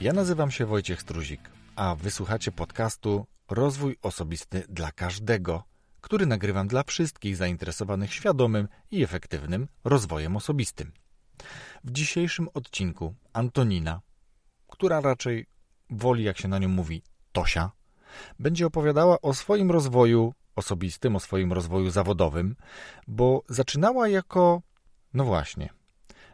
[0.00, 1.40] Ja nazywam się Wojciech Struzik,
[1.76, 5.62] a wysłuchacie podcastu Rozwój Osobisty dla Każdego,
[6.00, 10.92] który nagrywam dla wszystkich zainteresowanych świadomym i efektywnym rozwojem osobistym.
[11.84, 14.00] W dzisiejszym odcinku Antonina,
[14.68, 15.46] która raczej
[15.90, 17.70] woli, jak się na nią mówi, Tosia,
[18.38, 22.56] będzie opowiadała o swoim rozwoju osobistym, o swoim rozwoju zawodowym,
[23.08, 24.62] bo zaczynała jako,
[25.14, 25.68] no właśnie,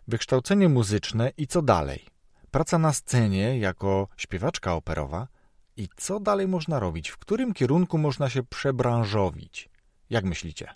[0.09, 2.13] wykształcenie muzyczne i co dalej?
[2.54, 5.28] Praca na scenie jako śpiewaczka operowa
[5.76, 7.08] i co dalej można robić?
[7.08, 9.68] W którym kierunku można się przebranżowić?
[10.10, 10.74] Jak myślicie?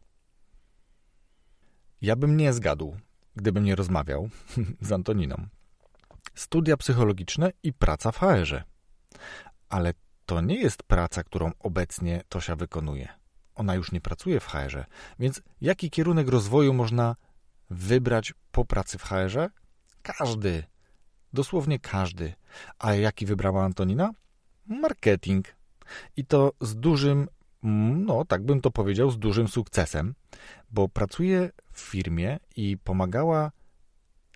[2.00, 2.96] Ja bym nie zgadł,
[3.36, 4.28] gdybym nie rozmawiał
[4.80, 5.46] z Antoniną.
[6.34, 8.64] Studia psychologiczne i praca w HR-ze.
[9.68, 9.92] Ale
[10.26, 13.08] to nie jest praca, którą obecnie Tosia wykonuje.
[13.54, 14.84] Ona już nie pracuje w HR-ze,
[15.18, 17.16] więc jaki kierunek rozwoju można
[17.70, 19.50] wybrać po pracy w HR-ze?
[20.02, 20.64] Każdy.
[21.38, 22.34] Dosłownie każdy.
[22.78, 24.10] A jaki wybrała Antonina?
[24.66, 25.46] Marketing.
[26.16, 27.28] I to z dużym,
[27.62, 30.14] no tak bym to powiedział, z dużym sukcesem,
[30.70, 33.52] bo pracuje w firmie i pomagała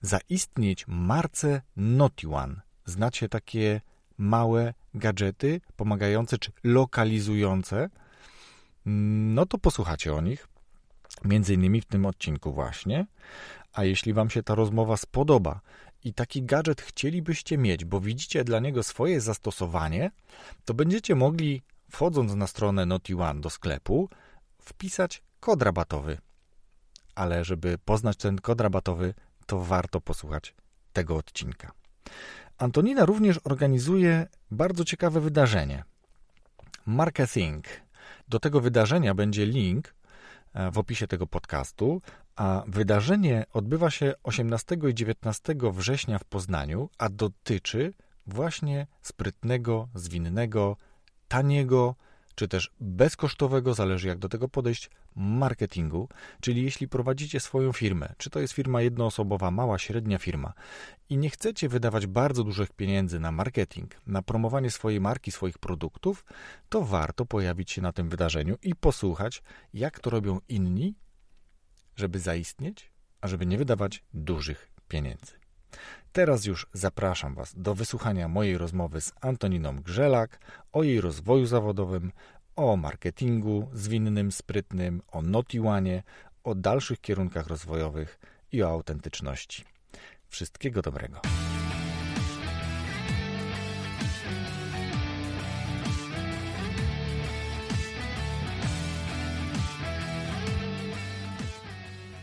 [0.02, 2.60] zaistnieć marce Notione.
[2.84, 3.80] Znacie takie
[4.18, 7.90] małe gadżety pomagające czy lokalizujące?
[8.86, 10.48] No to posłuchacie o nich,
[11.24, 13.06] między innymi w tym odcinku właśnie.
[13.72, 15.60] A jeśli Wam się ta rozmowa spodoba
[16.04, 20.10] i taki gadżet chcielibyście mieć, bo widzicie dla niego swoje zastosowanie,
[20.64, 24.08] to będziecie mogli, wchodząc na stronę NotiOne do sklepu,
[24.62, 26.18] wpisać kod rabatowy.
[27.14, 29.14] Ale żeby poznać ten kod rabatowy,
[29.46, 30.54] to warto posłuchać
[30.92, 31.72] tego odcinka.
[32.58, 35.84] Antonina również organizuje bardzo ciekawe wydarzenie.
[36.86, 37.64] Marketing.
[38.28, 39.94] Do tego wydarzenia będzie link
[40.54, 42.02] e, w opisie tego podcastu,
[42.36, 47.94] a wydarzenie odbywa się 18 i 19 września w Poznaniu, a dotyczy
[48.26, 50.76] właśnie sprytnego, zwinnego,
[51.28, 51.94] taniego,
[52.34, 56.08] czy też bezkosztowego, zależy jak do tego podejść, marketingu,
[56.40, 60.52] czyli jeśli prowadzicie swoją firmę, czy to jest firma jednoosobowa, mała, średnia firma
[61.08, 66.24] i nie chcecie wydawać bardzo dużych pieniędzy na marketing, na promowanie swojej marki, swoich produktów,
[66.68, 69.42] to warto pojawić się na tym wydarzeniu i posłuchać,
[69.74, 70.94] jak to robią inni,
[71.96, 75.32] żeby zaistnieć, a żeby nie wydawać dużych pieniędzy.
[76.12, 80.40] Teraz już zapraszam Was do wysłuchania mojej rozmowy z Antoniną Grzelak
[80.72, 82.12] o jej rozwoju zawodowym,
[82.56, 86.02] o marketingu zwinnym, sprytnym, o notiłanie,
[86.44, 88.18] o dalszych kierunkach rozwojowych
[88.52, 89.64] i o autentyczności.
[90.28, 91.20] Wszystkiego dobrego.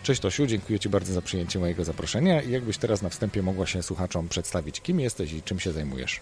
[0.04, 3.84] Cześć Tosiu, dziękuję Ci bardzo za przyjęcie mojego zaproszenia jakbyś teraz na wstępie mogła się
[3.84, 6.20] słuchaczom przedstawić, kim jesteś i czym się zajmujesz.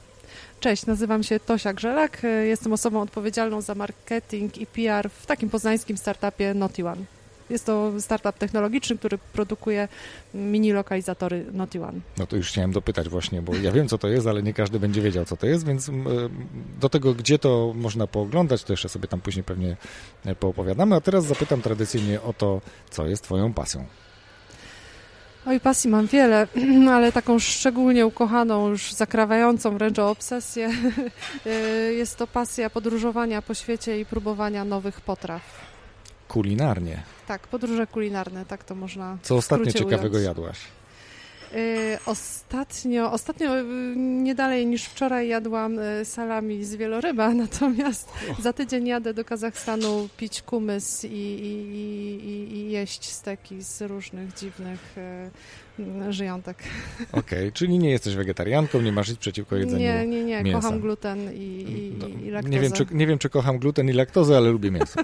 [0.59, 5.97] Cześć, nazywam się Tosia Grzelak, jestem osobą odpowiedzialną za marketing i PR w takim poznańskim
[5.97, 7.16] startupie NotiOne.
[7.50, 9.88] Jest to startup technologiczny, który produkuje
[10.34, 12.00] mini lokalizatory NotiOne.
[12.18, 14.80] No to już chciałem dopytać właśnie, bo ja wiem co to jest, ale nie każdy
[14.80, 15.91] będzie wiedział co to jest, więc
[16.80, 19.78] do tego gdzie to można pooglądać, to jeszcze sobie tam później pewnie
[20.25, 23.85] e, poopowiadamy, a teraz zapytam tradycyjnie o to, co jest twoją pasją.
[25.46, 26.47] Oj, pasji mam wiele,
[26.96, 30.69] ale taką szczególnie ukochaną, już zakrawającą wręcz o obsesję
[31.46, 31.50] e,
[31.94, 35.41] jest to pasja podróżowania po świecie i próbowania nowych potraw.
[36.27, 37.03] Kulinarnie.
[37.27, 39.17] Tak, podróże kulinarne, tak to można.
[39.21, 40.25] Co ostatnio ciekawego ująć.
[40.25, 40.59] jadłaś?
[41.53, 43.63] Yy, ostatnio, ostatnio yy,
[43.95, 48.41] nie dalej niż wczoraj jadłam yy, salami z wieloryba, natomiast oh.
[48.41, 51.51] za tydzień jadę do Kazachstanu pić kumys i, i,
[52.25, 54.95] i, i jeść steki z różnych dziwnych
[55.79, 56.57] Mm, żyjątek.
[57.11, 60.61] Okej, okay, czyli nie jesteś wegetarianką, nie masz nic przeciwko jedzeniu Nie, nie, nie, mięsa.
[60.61, 62.55] kocham gluten i, i, no, i laktozę.
[62.55, 65.01] Nie wiem, czy, nie wiem, czy kocham gluten i laktozę, ale lubię mięso.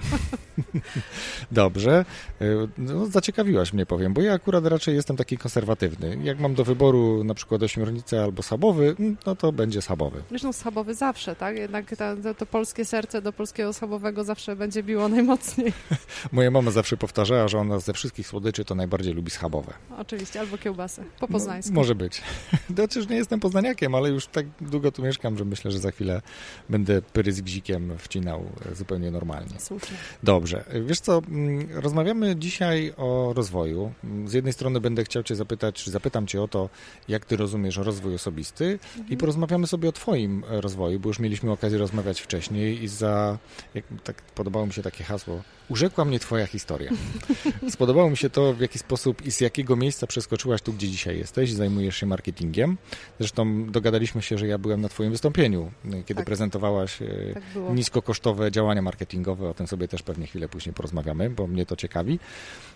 [1.51, 2.05] Dobrze,
[2.41, 2.45] y,
[2.77, 6.17] no, zaciekawiłaś mnie, powiem, bo ja akurat raczej jestem taki konserwatywny.
[6.23, 10.23] Jak mam do wyboru na przykład ośmiornicę albo schabowy, mm, no to będzie schabowy.
[10.29, 11.57] Zresztą schabowy zawsze, tak?
[11.57, 15.73] Jednak ta, to, to polskie serce do polskiego schabowego zawsze będzie biło najmocniej.
[16.31, 19.73] Moja mama zawsze powtarzała, że ona ze wszystkich słodyczy to najbardziej lubi schabowe.
[19.97, 21.73] Oczywiście, albo kiełbasę, po poznańsku.
[21.73, 22.21] No, może być.
[22.75, 25.91] Znaczy, już nie jestem poznaniakiem, ale już tak długo tu mieszkam, że myślę, że za
[25.91, 26.21] chwilę
[26.69, 29.59] będę pyry z gzikiem wcinał zupełnie normalnie.
[29.59, 29.97] Słusznie.
[30.23, 30.63] Dobrze.
[30.85, 33.91] Wiesz co, mm, rozmawiamy dzisiaj o rozwoju.
[34.25, 36.69] Z jednej strony będę chciał cię zapytać, czy zapytam cię o to,
[37.07, 39.09] jak ty rozumiesz rozwój osobisty mhm.
[39.09, 43.37] i porozmawiamy sobie o twoim rozwoju, bo już mieliśmy okazję rozmawiać wcześniej i za,
[43.73, 46.91] jak, tak podobało mi się takie hasło, Urzekła mnie Twoja historia.
[47.69, 51.17] Spodobało mi się to, w jaki sposób i z jakiego miejsca przeskoczyłaś tu, gdzie dzisiaj
[51.17, 52.77] jesteś, zajmujesz się marketingiem.
[53.19, 56.25] Zresztą dogadaliśmy się, że ja byłem na Twoim wystąpieniu, kiedy tak.
[56.25, 57.43] prezentowałaś e, tak
[57.73, 59.49] niskokosztowe działania marketingowe.
[59.49, 62.19] O tym sobie też pewnie chwilę później porozmawiamy, bo mnie to ciekawi.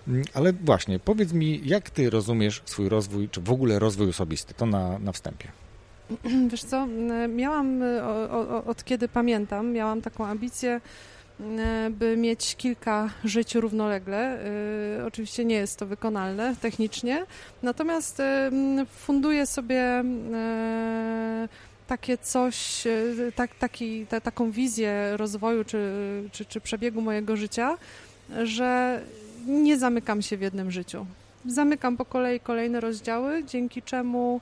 [0.08, 4.54] Mm, ale właśnie, powiedz mi, jak Ty rozumiesz swój rozwój, czy w ogóle rozwój osobisty?
[4.54, 5.48] To na, na wstępie.
[6.52, 6.88] Wiesz co,
[7.30, 7.82] miałam
[8.66, 10.82] od kiedy pamiętam, miałam taką ambicję E,
[11.92, 14.40] by mieć kilka żyć równolegle.
[15.00, 17.26] E, oczywiście nie jest to wykonalne technicznie,
[17.64, 18.52] natomiast e,
[18.90, 20.04] funduję sobie
[21.88, 22.84] takie coś,
[23.36, 25.80] tak, taki, ta, taką wizję rozwoju czy,
[26.32, 27.78] czy, czy przebiegu mojego życia,
[28.44, 29.02] że
[29.48, 31.06] nie zamykam się w jednym życiu.
[31.46, 34.42] Zamykam po kolei kolejne rozdziały, dzięki czemu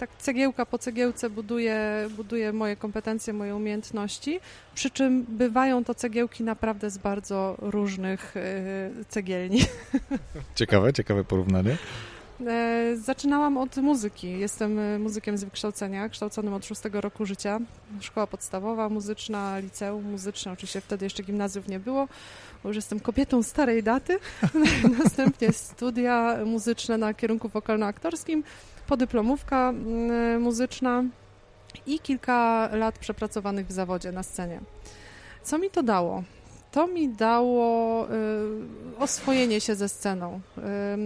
[0.00, 4.40] tak cegiełka po cegiełce buduje, buduje moje kompetencje, moje umiejętności,
[4.74, 9.60] przy czym bywają to cegiełki naprawdę z bardzo różnych y, cegielni.
[10.54, 11.76] Ciekawe, ciekawe porównanie.
[12.46, 14.38] E, zaczynałam od muzyki.
[14.38, 17.60] Jestem e, muzykiem z wykształcenia, kształconym od szóstego roku życia.
[18.00, 20.52] Szkoła podstawowa, muzyczna, liceum muzyczne.
[20.52, 22.08] Oczywiście wtedy jeszcze gimnazjów nie było,
[22.62, 24.18] bo już jestem kobietą starej daty.
[25.04, 28.42] Następnie studia muzyczne na kierunku wokalno-aktorskim
[28.90, 31.04] podyplomówka mm, muzyczna
[31.86, 34.60] i kilka lat przepracowanych w zawodzie na scenie.
[35.42, 36.22] Co mi to dało?
[36.72, 38.10] To mi dało y,
[38.98, 40.40] oswojenie się ze sceną,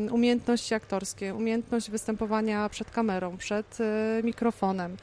[0.08, 3.84] y, umiejętności aktorskie, umiejętność występowania przed kamerą, przed y,
[4.22, 4.96] mikrofonem,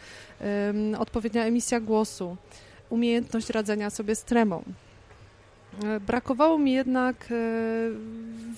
[0.99, 2.37] odpowiednia emisja głosu,
[2.89, 4.63] umiejętność radzenia sobie z tremą.
[6.07, 7.29] Brakowało mi jednak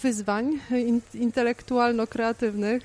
[0.01, 0.59] wyzwań
[1.13, 2.81] intelektualno-kreatywnych,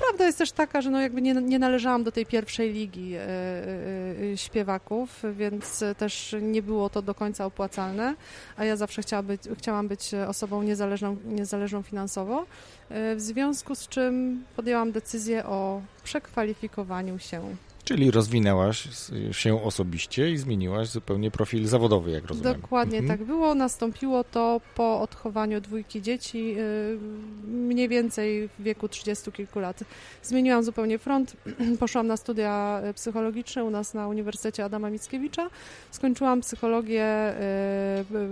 [0.00, 3.20] Prawda jest też taka, że no jakby nie, nie należałam do tej pierwszej ligi e,
[3.20, 8.14] e, e, śpiewaków, więc też nie było to do końca opłacalne,
[8.56, 12.46] a ja zawsze chciała być, chciałam być osobą niezależną, niezależną finansowo,
[12.90, 17.56] w związku z czym podjęłam decyzję o przekwalifikowaniu się
[17.90, 18.88] Czyli rozwinęłaś
[19.32, 22.60] się osobiście i zmieniłaś zupełnie profil zawodowy, jak rozumiem.
[22.60, 23.18] Dokładnie mhm.
[23.18, 23.54] tak było.
[23.54, 26.98] Nastąpiło to po odchowaniu dwójki dzieci, y,
[27.46, 29.84] mniej więcej w wieku 30 kilku lat.
[30.22, 31.36] Zmieniłam zupełnie front,
[31.80, 35.50] poszłam na studia psychologiczne u nas na Uniwersytecie Adama Mickiewicza.
[35.90, 37.34] Skończyłam psychologię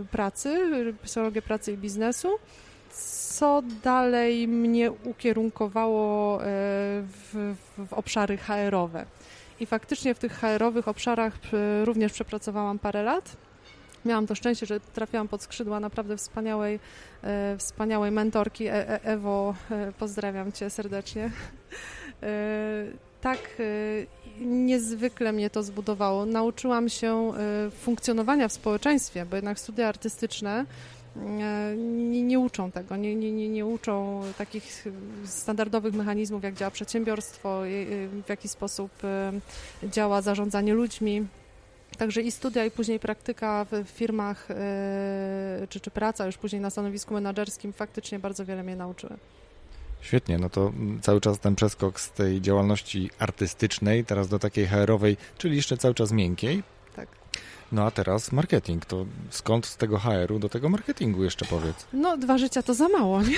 [0.03, 0.71] y, pracy,
[1.03, 2.29] psychologię pracy i biznesu
[3.39, 9.07] co dalej mnie ukierunkowało y, w, w obszary HR-owe.
[9.61, 11.35] I faktycznie w tych HR-owych obszarach
[11.85, 13.37] również przepracowałam parę lat.
[14.05, 16.81] Miałam to szczęście, że trafiłam pod skrzydła naprawdę wspaniałej,
[17.23, 19.55] e, wspaniałej mentorki e, e Ewo.
[19.99, 21.31] Pozdrawiam Cię serdecznie.
[23.21, 23.39] Tak
[24.41, 26.27] niezwykle mnie to zbudowało.
[26.27, 27.33] Nauczyłam się
[27.81, 30.65] funkcjonowania w społeczeństwie, bo jednak studia artystyczne
[31.27, 34.85] nie, nie uczą tego, nie, nie, nie uczą takich
[35.25, 37.63] standardowych mechanizmów, jak działa przedsiębiorstwo,
[38.27, 38.91] w jaki sposób
[39.83, 41.27] działa zarządzanie ludźmi.
[41.99, 44.49] Także i studia, i później praktyka w firmach,
[45.69, 49.17] czy, czy praca już później na stanowisku menedżerskim faktycznie bardzo wiele mnie nauczyły.
[50.01, 55.17] Świetnie, no to cały czas ten przeskok z tej działalności artystycznej teraz do takiej HR-owej,
[55.39, 56.63] czyli jeszcze cały czas miękkiej,
[57.73, 58.85] no a teraz marketing.
[58.85, 61.87] To skąd z tego HR-u do tego marketingu jeszcze powiedz?
[61.93, 63.37] No dwa życia to za mało, nie?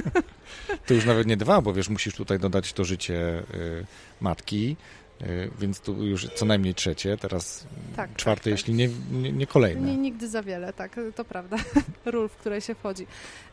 [0.86, 3.86] to już nawet nie dwa, bo wiesz, musisz tutaj dodać to życie y,
[4.20, 4.76] matki,
[5.22, 8.78] y, więc tu już co najmniej trzecie, teraz tak, czwarte, tak, jeśli tak.
[8.78, 9.90] Nie, nie, nie, kolejne.
[9.90, 11.56] Nie, nigdy za wiele, tak, to prawda.
[12.04, 13.02] Ról, w której się wchodzi.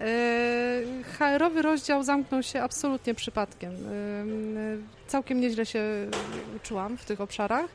[0.01, 0.03] Y,
[1.17, 3.71] HR-owy rozdział zamknął się absolutnie przypadkiem.
[3.71, 5.83] Y, y, całkiem nieźle się
[6.63, 7.69] czułam w tych obszarach.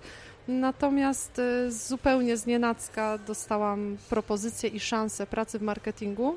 [0.48, 6.36] Natomiast y, zupełnie z nienacka dostałam propozycję i szansę pracy w marketingu.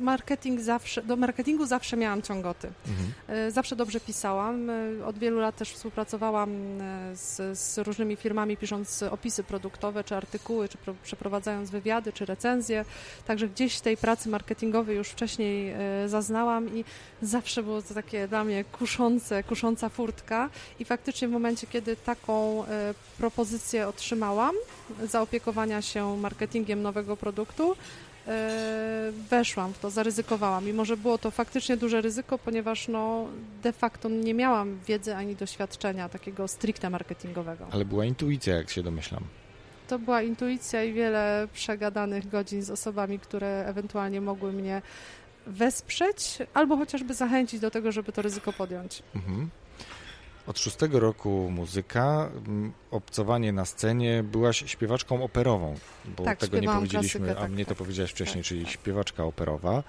[0.00, 2.68] Marketing zawsze, do marketingu zawsze miałam ciągoty.
[2.88, 3.12] Mhm.
[3.28, 4.70] E, zawsze dobrze pisałam.
[4.70, 10.16] E, od wielu lat też współpracowałam e, z, z różnymi firmami, pisząc opisy produktowe, czy
[10.16, 12.84] artykuły, czy pro, przeprowadzając wywiady, czy recenzje.
[13.26, 15.74] Także gdzieś tej pracy marketingowej już wcześniej
[16.06, 16.84] zaznałam i
[17.22, 20.50] zawsze było to takie dla mnie kuszące, kusząca furtka.
[20.78, 22.64] I faktycznie w momencie, kiedy taką
[23.18, 24.54] propozycję otrzymałam,
[25.04, 27.76] zaopiekowania się marketingiem nowego produktu,
[29.30, 30.64] weszłam w to, zaryzykowałam.
[30.64, 33.26] Mimo, że było to faktycznie duże ryzyko, ponieważ no,
[33.62, 37.66] de facto nie miałam wiedzy ani doświadczenia takiego stricte marketingowego.
[37.70, 39.24] Ale była intuicja, jak się domyślam.
[39.88, 44.82] To była intuicja i wiele przegadanych godzin z osobami, które ewentualnie mogły mnie
[45.46, 49.02] wesprzeć albo chociażby zachęcić do tego, żeby to ryzyko podjąć.
[49.14, 49.50] Mhm.
[50.46, 52.30] Od szóstego roku muzyka,
[52.90, 55.74] obcowanie na scenie, byłaś śpiewaczką operową,
[56.16, 58.66] bo tak, tego nie powiedzieliśmy, klasykę, a tak, mnie tak, to powiedziałaś wcześniej, tak, czyli
[58.66, 59.82] śpiewaczka operowa.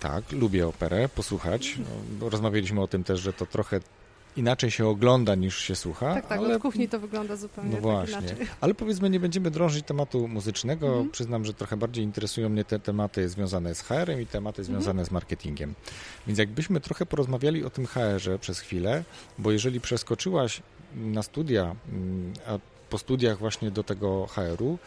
[0.00, 1.78] Tak, lubię operę, posłuchać.
[2.20, 3.80] No, rozmawialiśmy o tym też, że to trochę
[4.36, 6.14] inaczej się ogląda niż się słucha.
[6.14, 6.56] Tak, tak, ale...
[6.56, 8.46] od kuchni to wygląda zupełnie No tak właśnie, inaczej.
[8.60, 10.86] ale powiedzmy, nie będziemy drążyć tematu muzycznego.
[10.86, 11.10] Mhm.
[11.10, 14.80] Przyznam, że trochę bardziej interesują mnie te tematy związane z HR-em i tematy Mhm.
[14.80, 15.74] związane z marketingiem.
[16.26, 19.04] Więc jakbyśmy trochę porozmawiali o tym HR-ze przez chwilę,
[19.38, 20.62] bo jeżeli przeskoczyłaś
[20.96, 22.58] na studia, mm, a
[22.90, 24.78] po studiach właśnie do tego HR-u,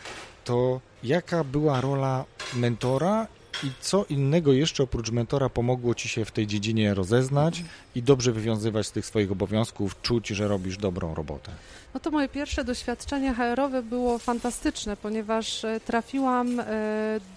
[0.46, 3.28] to jaka była rola mentora
[3.64, 7.64] i co innego jeszcze oprócz mentora pomogło ci się w tej dziedzinie rozeznać
[7.96, 11.52] i dobrze wywiązywać z tych swoich obowiązków, czuć, że robisz dobrą robotę?
[11.94, 16.66] No to moje pierwsze doświadczenie HR-owe było fantastyczne, ponieważ e, trafiłam e,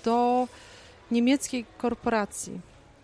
[0.04, 0.48] do
[1.10, 2.60] niemieckiej korporacji,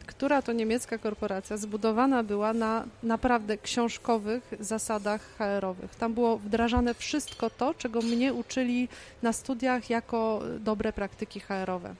[0.06, 5.94] która to niemiecka korporacja zbudowana była na naprawdę książkowych zasadach HR-owych.
[5.94, 8.88] Tam było wdrażane wszystko to, czego mnie uczyli
[9.22, 11.94] na studiach jako dobre praktyki HR-owe.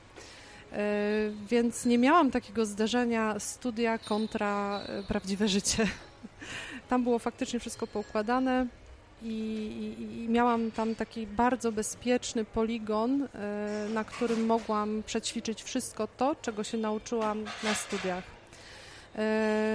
[0.73, 5.87] E, Więc nie miałam takiego zderzenia studia kontra e, prawdziwe życie.
[6.89, 8.67] Tam było faktycznie wszystko poukładane
[9.23, 16.09] i, i, i miałam tam taki bardzo bezpieczny poligon, e, na którym mogłam przećwiczyć wszystko
[16.17, 18.25] to, czego się nauczyłam na studiach.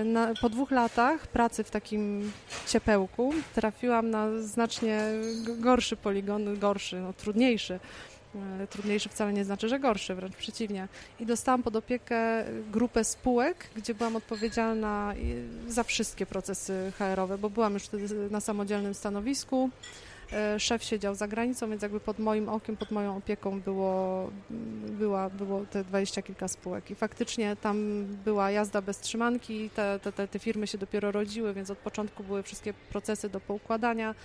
[0.06, 2.32] Na, po dwóch latach pracy w takim
[2.68, 5.00] ciepełku trafiłam na znacznie
[5.60, 7.80] gorszy poligon, gorszy, no, trudniejszy.
[8.70, 10.88] Trudniejszy wcale nie znaczy, że gorszy, wręcz przeciwnie.
[11.20, 15.14] I dostałam pod opiekę grupę spółek, gdzie byłam odpowiedzialna
[15.68, 19.70] za wszystkie procesy HR-owe, bo byłam już wtedy na samodzielnym stanowisku.
[20.34, 24.30] E, Szef siedział za granicą, więc jakby pod moim okiem, pod moją opieką było,
[24.90, 26.92] była, było te dwadzieścia kilka spółek.
[26.92, 31.54] I faktycznie tam była jazda bez trzymanki, te, te, te, te firmy się dopiero rodziły,
[31.54, 34.16] więc od początku były wszystkie procesy do poukładania.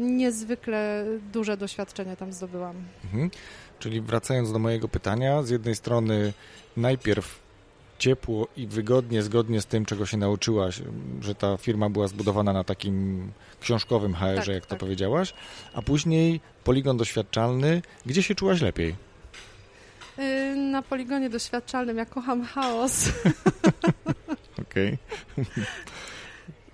[0.00, 2.76] Niezwykle duże doświadczenie tam zdobyłam.
[3.04, 3.30] Mhm.
[3.78, 6.32] Czyli wracając do mojego pytania, z jednej strony
[6.76, 7.42] najpierw
[7.98, 10.82] ciepło i wygodnie, zgodnie z tym, czego się nauczyłaś,
[11.20, 14.78] że ta firma była zbudowana na takim książkowym HR-ze, Tak, jak to tak.
[14.78, 15.34] powiedziałaś,
[15.74, 17.82] a później poligon doświadczalny.
[18.06, 18.94] Gdzie się czułaś lepiej?
[20.18, 23.08] Y, Na poligonie doświadczalnym ja kocham chaos.
[24.62, 24.98] Okej.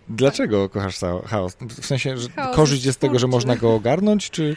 [0.09, 1.57] Dlaczego kochasz chaos?
[1.69, 4.57] W sensie, że Chaos korzyść jest z tego, że można go ogarnąć, czy...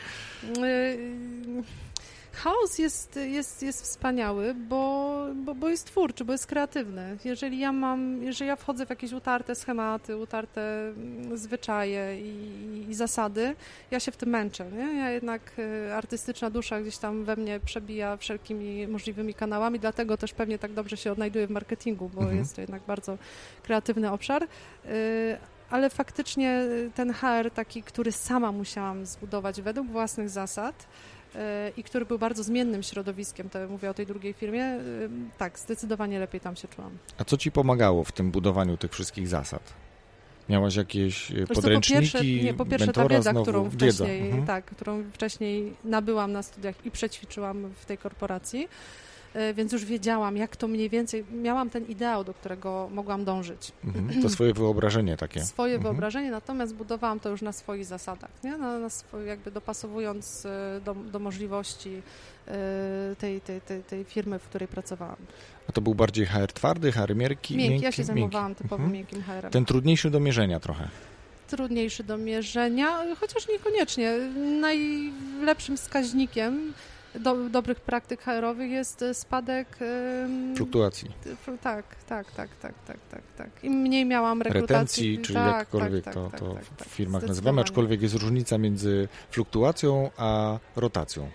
[2.42, 7.18] Y, Chaos jest, jest, jest wspaniały, bo, bo, bo jest twórczy, bo jest kreatywny.
[7.26, 12.94] Jeżeli ja mam, jeżeli ja wchodzę w jakieś utarte schematy, utarte mm, zwyczaje i, i
[12.94, 13.56] zasady,
[13.92, 14.72] ja się w tym męczę.
[14.72, 15.00] Nie?
[15.00, 20.34] Ja jednak y, artystyczna dusza gdzieś tam we mnie przebija wszelkimi możliwymi kanałami, dlatego też
[20.34, 22.38] pewnie tak dobrze się odnajduję w marketingu, bo Mhm.
[22.38, 23.18] jest to jednak bardzo
[23.64, 24.44] kreatywny obszar.
[24.44, 25.38] Y,
[25.70, 26.64] ale faktycznie
[26.96, 30.88] ten HR taki, który sama musiałam zbudować według własnych zasad
[31.78, 34.80] i który był bardzo zmiennym środowiskiem, to mówię o tej drugiej firmie, e,
[35.38, 36.92] tak, zdecydowanie lepiej tam się czułam.
[37.18, 39.74] A co ci pomagało w tym budowaniu tych wszystkich zasad?
[40.50, 43.44] Miałaś jakieś e, Wiesz co, podręczniki, po pierwsze, nie, po pierwsze ta mentora wiedza, znowu?
[43.46, 43.78] którą Wiedza.
[44.06, 44.46] wcześniej, Mhm.
[44.46, 48.68] tak, którą wcześniej nabyłam na studiach i przećwiczyłam w tej korporacji,
[49.54, 53.72] więc już wiedziałam, jak to mniej więcej, miałam ten ideał, do którego mogłam dążyć.
[53.86, 54.22] Mhm.
[54.22, 55.46] To swoje wyobrażenie takie.
[55.46, 55.94] swoje Mhm.
[55.94, 58.58] wyobrażenie, natomiast budowałam to już na swoich zasadach, nie?
[58.58, 62.02] Na, na swoje, jakby dopasowując e, do, do możliwości
[62.48, 62.52] e,
[63.20, 65.16] tej, tej, tej, tej firmy, w której pracowałam.
[65.70, 67.58] A to był bardziej HR twardy, HR miękki?
[67.58, 68.04] Miękki, ja się miękki?
[68.04, 68.92] zajmowałam typowo Mhm.
[68.94, 69.52] miękkim HR-em.
[69.52, 70.88] Ten trudniejszy do mierzenia trochę.
[71.48, 74.18] Trudniejszy do mierzenia, chociaż niekoniecznie.
[74.62, 76.74] Najlepszym wskaźnikiem
[77.20, 79.78] do, dobrych praktyk HR-owych jest e, spadek...
[80.56, 81.12] Fluktuacji.
[81.46, 83.64] fl- Tak, tak, tak, tak, tak, tak, tak.
[83.64, 84.74] Im mniej miałam rekrutacji...
[84.76, 88.16] Retencji, czyli tak, jakkolwiek tak, to, tak, to tak, tak, w firmach nazywamy, aczkolwiek jest
[88.16, 91.30] różnica między fluktuacją a rotacją.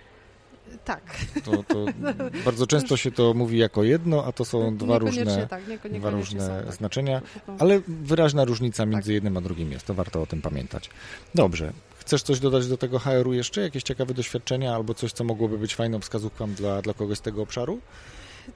[0.85, 1.03] Tak.
[1.45, 1.85] To, to
[2.45, 6.63] bardzo często się to mówi jako jedno, a to są dwa różne, tak, dwa różne
[6.65, 6.75] tak.
[6.75, 7.23] znaczenia,
[7.59, 9.15] ale wyraźna różnica między Tak.
[9.15, 9.87] jednym a drugim jest.
[9.87, 10.91] To warto o tym pamiętać.
[11.35, 11.73] Dobrze.
[12.07, 13.61] Chcesz coś dodać do tego HR-u jeszcze?
[13.61, 17.43] Jakieś ciekawe doświadczenia albo coś, co mogłoby być fajną wskazówką dla, dla kogoś z tego
[17.43, 17.79] obszaru?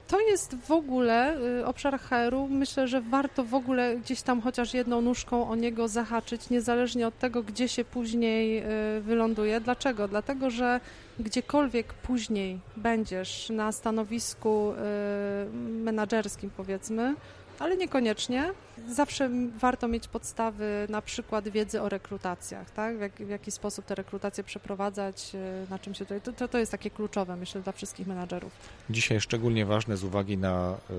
[0.07, 2.47] To jest w ogóle y, obszar HR-u.
[2.47, 7.19] Myślę, że warto w ogóle gdzieś tam chociaż jedną nóżką o niego zahaczyć, niezależnie od
[7.19, 8.63] tego, gdzie się później
[8.97, 9.61] y, wyląduje.
[9.61, 10.07] Dlaczego?
[10.07, 10.79] Dlatego, że
[11.19, 17.15] gdziekolwiek później będziesz na stanowisku y, menadżerskim, powiedzmy,
[17.59, 18.51] ale niekoniecznie.
[18.89, 19.29] Zawsze
[19.59, 22.97] warto mieć podstawy, na przykład wiedzy o rekrutacjach, tak?
[22.97, 25.31] W, jak, w jaki sposób te rekrutacje przeprowadzać,
[25.65, 26.21] y, na czym się tutaj.
[26.21, 28.51] To, to, jest takie kluczowe, myślę, dla wszystkich menadżerów.
[28.89, 30.93] Dzisiaj szczególnie ważne z uwagi na y,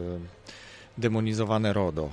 [0.98, 2.10] demonizowane RODO.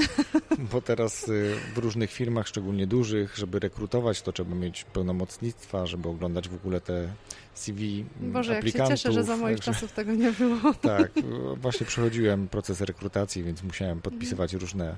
[0.72, 6.08] bo teraz y, w różnych firmach, szczególnie dużych, żeby rekrutować, to trzeba mieć pełnomocnictwa, żeby
[6.08, 7.08] oglądać w ogóle te
[7.54, 8.90] CV Boże, aplikantów.
[8.90, 10.74] jak się cieszę, że za moich Także- czasów tego nie było.
[10.82, 11.12] Tak,
[11.62, 14.96] właśnie przechodziłem proces rekrutacji, więc musiałem podpisywać różne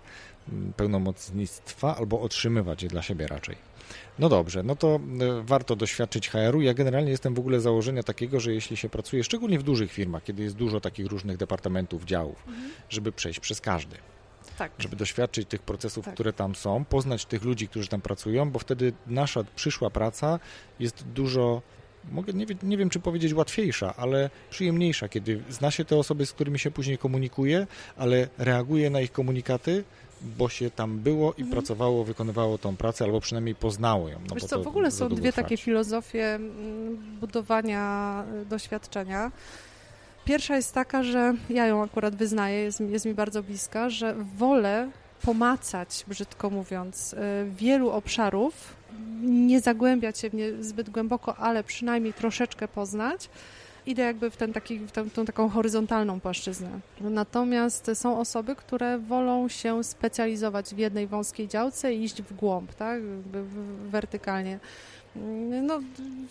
[0.49, 3.57] mm, pełnomocnictwa albo otrzymywać je dla siebie raczej.
[4.19, 6.61] No dobrze, no to e, warto doświadczyć HR-u.
[6.61, 10.25] Ja generalnie jestem w ogóle założenia takiego, że jeśli się pracuje, szczególnie w dużych firmach,
[10.25, 12.45] kiedy jest dużo takich różnych departamentów, działów,
[12.89, 13.97] żeby przejść przez każdy,
[14.59, 14.73] Tak.
[14.79, 16.15] żeby doświadczyć tych procesów, Tak.
[16.15, 20.39] które tam są, poznać tych ludzi, którzy tam pracują, bo wtedy nasza przyszła praca
[20.81, 21.63] jest dużo,
[22.13, 26.33] mogę, nie, nie wiem czy powiedzieć łatwiejsza, ale przyjemniejsza, kiedy zna się te osoby, z
[26.33, 29.85] którymi się później komunikuje, ale reaguje na ich komunikaty,
[30.21, 31.51] bo się tam było i Mhm.
[31.51, 34.19] pracowało, wykonywało tą pracę, albo przynajmniej poznało ją.
[34.29, 35.45] No Wiesz co, w ogóle są dwie trwać.
[35.45, 39.33] takie filozofie mm, budowania y, doświadczenia.
[40.25, 44.91] Pierwsza jest taka, że ja ją akurat wyznaję, jest, jest mi bardzo bliska, że wolę
[45.23, 47.17] pomacać, brzydko mówiąc, y,
[47.57, 48.75] wielu obszarów,
[49.23, 53.29] nie zagłębiać się w nie zbyt głęboko, ale przynajmniej troszeczkę poznać.
[53.87, 56.69] Idę jakby w, ten taki, w tę, tą taką horyzontalną płaszczyznę.
[57.01, 62.75] Natomiast są osoby, które wolą się specjalizować w jednej wąskiej działce i iść w głąb,
[62.75, 63.01] tak?
[63.87, 64.59] Wertykalnie.
[65.63, 65.81] No,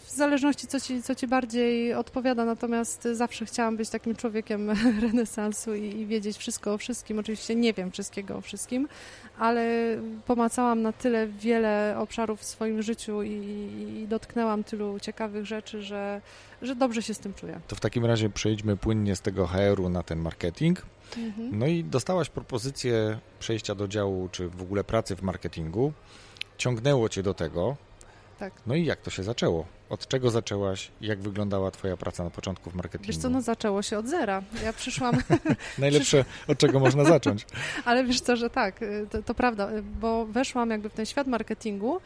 [0.05, 4.69] w zależności, co ci, co ci bardziej odpowiada, natomiast zawsze chciałam być takim człowiekiem
[5.07, 7.19] renesansu i, i wiedzieć wszystko o wszystkim.
[7.19, 8.87] Oczywiście nie wiem wszystkiego o wszystkim,
[9.39, 9.65] ale
[10.25, 13.29] pomacałam na tyle wiele obszarów w swoim życiu i,
[14.03, 16.21] i dotknęłam tylu ciekawych rzeczy, że,
[16.61, 17.59] że dobrze się z tym czuję.
[17.67, 20.81] To w takim razie przejdźmy płynnie z tego HR-u na ten marketing.
[21.17, 21.59] Mhm.
[21.59, 25.93] No i dostałaś propozycję przejścia do działu, czy w ogóle pracy w marketingu.
[26.57, 27.75] Ciągnęło cię do tego.
[28.43, 28.53] Tak.
[28.67, 29.65] No i jak to się zaczęło?
[29.89, 30.91] Od czego zaczęłaś?
[31.01, 33.07] Jak wyglądała twoja praca na początku w marketingu?
[33.07, 34.41] Wiesz co, no zaczęło się od zera.
[34.63, 35.17] Ja przyszłam
[35.77, 37.45] Najlepsze, od czego można zacząć.
[37.85, 41.05] Ale wiesz co, że tak, y, to, to prawda, y, bo weszłam jakby w ten
[41.05, 41.99] świat marketingu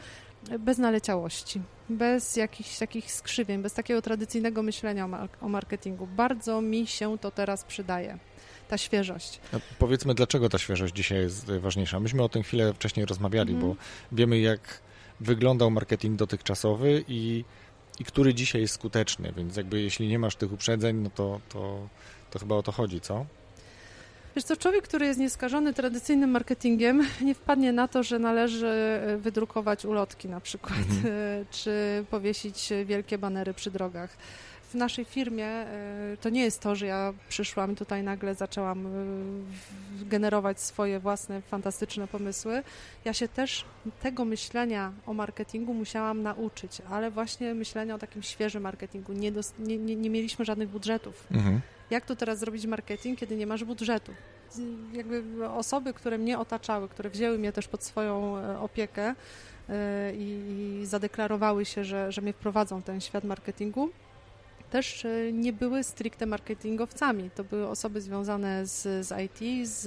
[0.52, 6.06] y, bez naleciałości, bez jakichś takich skrzywień, bez takiego tradycyjnego myślenia o, mar- o marketingu.
[6.06, 8.18] Bardzo mi się to teraz przydaje,
[8.68, 9.40] ta świeżość.
[9.78, 12.00] Powiedzmy, dlaczego ta świeżość dzisiaj jest ważniejsza.
[12.00, 13.72] Myśmy o tym chwilę wcześniej rozmawiali, Mhm.
[13.74, 13.76] bo
[14.12, 14.60] wiemy, jak
[15.20, 17.44] wyglądał marketing dotychczasowy i,
[18.00, 21.88] i który dzisiaj jest skuteczny, więc jakby jeśli nie masz tych uprzedzeń, no to, to,
[22.30, 23.26] to chyba o to chodzi, co?
[24.36, 29.18] Wiesz co, człowiek, który jest nieskażony tradycyjnym marketingiem, nie wpadnie na to, że należy y,
[29.18, 31.06] wydrukować ulotki na przykład, Mhm.
[31.14, 34.16] y, czy powiesić wielkie banery przy drogach.
[34.68, 35.66] W naszej firmie
[36.12, 38.82] y, to nie jest to, że ja przyszłam i tutaj nagle zaczęłam
[39.98, 42.62] w- generować swoje własne fantastyczne pomysły.
[43.04, 43.64] Ja się też
[44.02, 49.12] tego myślenia o marketingu musiałam nauczyć, ale właśnie myślenia o takim świeżym marketingu.
[49.12, 51.60] Nie, nie, nie, nie mieliśmy żadnych budżetów Mhm.
[51.90, 54.12] jak tu teraz zrobić marketing, kiedy nie masz budżetu.
[54.92, 59.14] Jakby osoby, które mnie otaczały, które wzięły mnie też pod swoją e, opiekę
[59.68, 60.40] e, i,
[60.82, 63.90] i zadeklarowały się, że, że mnie wprowadzą w ten świat marketingu,
[64.70, 67.30] też e, nie były stricte marketingowcami.
[67.34, 69.82] To były osoby związane z, z IT, z,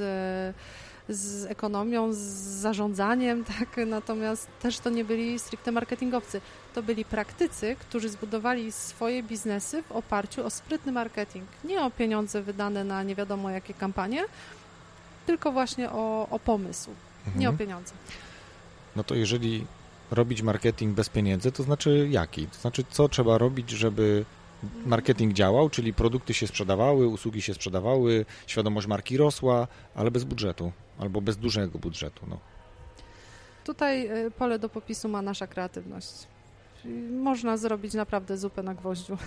[1.09, 2.17] z ekonomią, z
[2.61, 3.87] zarządzaniem, tak?
[3.87, 6.41] natomiast też to nie byli stricte marketingowcy.
[6.75, 11.45] To byli praktycy, którzy zbudowali swoje biznesy w oparciu o sprytny marketing.
[11.63, 14.23] Nie o pieniądze wydane na nie wiadomo jakie kampanie,
[15.25, 16.89] tylko właśnie o, o pomysł,
[17.35, 17.57] nie o Mhm.
[17.57, 17.93] pieniądze.
[18.95, 19.65] No to jeżeli
[20.11, 22.47] robić marketing bez pieniędzy, to znaczy jaki?
[22.47, 24.25] To znaczy, co trzeba robić, żeby
[24.85, 30.71] marketing działał, czyli produkty się sprzedawały, usługi się sprzedawały, świadomość marki rosła, ale bez budżetu
[30.99, 32.25] albo bez dużego budżetu.
[32.29, 32.37] No.
[33.63, 36.27] Tutaj y, pole do popisu ma nasza kreatywność.
[37.11, 39.17] Można zrobić naprawdę zupę na gwoździu.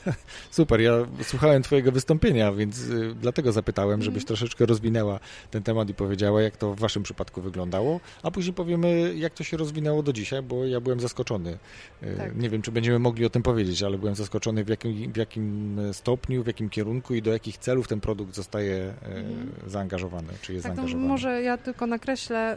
[0.50, 0.92] Super, ja
[1.22, 4.26] słuchałem Twojego wystąpienia, więc y, dlatego zapytałem, żebyś Mhm.
[4.26, 5.20] troszeczkę rozwinęła
[5.50, 9.44] ten temat i powiedziała, jak to w Waszym przypadku wyglądało, a później powiemy, jak to
[9.44, 11.58] się rozwinęło do dzisiaj, bo ja byłem zaskoczony.
[12.02, 12.36] Y, Tak.
[12.36, 15.76] Nie wiem, czy będziemy mogli o tym powiedzieć, ale byłem zaskoczony, w jakim, w jakim
[15.92, 19.50] stopniu, w jakim kierunku i do jakich celów ten produkt zostaje y, Mhm.
[19.66, 21.08] zaangażowany, czy jest Tak, zaangażowany.
[21.08, 22.56] może ja tylko nakreślę.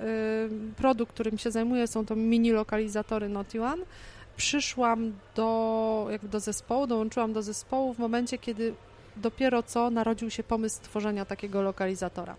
[0.78, 3.80] Produkt, którym się zajmuję, są to mini lokalizatory Notiwan.
[4.38, 8.74] Przyszłam do, jakby do zespołu, dołączyłam do zespołu w momencie, kiedy
[9.18, 12.36] dopiero co narodził się pomysł stworzenia takiego lokalizatora.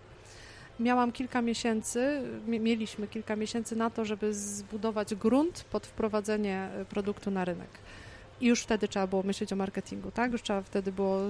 [0.81, 6.85] Miałam kilka miesięcy, mie- mieliśmy kilka miesięcy na to, żeby zbudować grunt pod wprowadzenie y,
[6.85, 7.69] produktu na rynek.
[8.45, 10.33] I już wtedy trzeba było myśleć o marketingu, tak?
[10.33, 11.21] Już trzeba wtedy było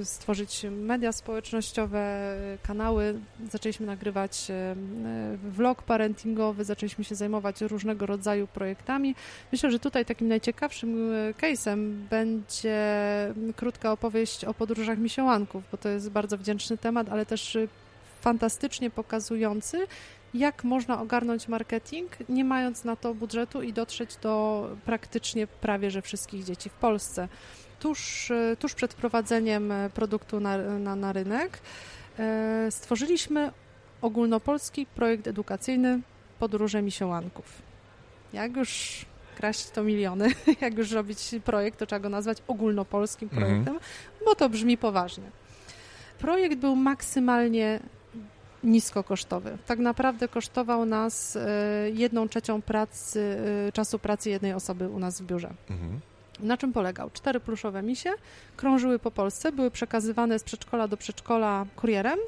[0.00, 3.20] y, stworzyć media społecznościowe, kanały.
[3.50, 9.14] Zaczęliśmy nagrywać y, y, vlog parentingowy, zaczęliśmy się zajmować różnego rodzaju projektami.
[9.52, 12.78] Myślę, że tutaj takim najciekawszym case'em będzie
[13.56, 17.58] krótka opowieść o podróżach misiołanków, bo to jest bardzo wdzięczny temat, ale też
[18.20, 19.86] fantastycznie pokazujący,
[20.34, 26.02] jak można ogarnąć marketing, nie mając na to budżetu i dotrzeć do praktycznie prawie że
[26.02, 27.28] wszystkich dzieci w Polsce.
[27.80, 31.58] Tuż, tuż przed wprowadzeniem produktu na, na, na rynek
[32.18, 33.52] e, stworzyliśmy
[34.02, 36.00] ogólnopolski projekt edukacyjny
[36.38, 37.62] Podróże Misiołanków.
[38.32, 39.04] Jak już
[39.36, 40.28] kraść to miliony,
[40.60, 43.42] jak już robić projekt, to trzeba go nazwać ogólnopolskim mhm.
[43.42, 43.92] projektem, mhm.
[44.24, 45.30] bo to brzmi poważnie.
[46.18, 47.80] Projekt był maksymalnie
[48.64, 49.58] niskokosztowy.
[49.66, 51.40] Tak naprawdę kosztował nas e,
[51.90, 53.36] jedną trzecią pracy,
[53.68, 55.50] e, czasu pracy jednej osoby u nas w biurze.
[55.70, 56.00] Mhm.
[56.40, 57.10] Na czym polegał?
[57.10, 58.10] Cztery pluszowe misie
[58.56, 62.18] krążyły po Polsce, były przekazywane z przedszkola do przedszkola kurierem.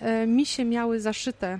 [0.00, 1.58] E, misie miały zaszyte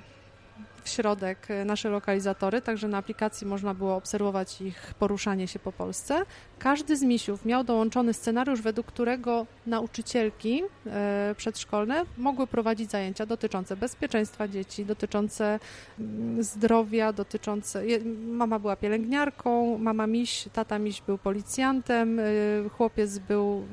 [0.87, 5.73] w środek e, nasze lokalizatory, także na aplikacji można było obserwować ich poruszanie się po
[5.73, 6.23] Polsce.
[6.59, 13.77] Każdy z misiów miał dołączony scenariusz, według którego nauczycielki e, przedszkolne mogły prowadzić zajęcia dotyczące
[13.77, 15.59] bezpieczeństwa dzieci, dotyczące
[16.01, 17.83] mm, zdrowia, dotyczące...
[18.27, 22.23] Mama była pielęgniarką, mama miś, tata miś był policjantem, e,
[22.69, 23.65] chłopiec był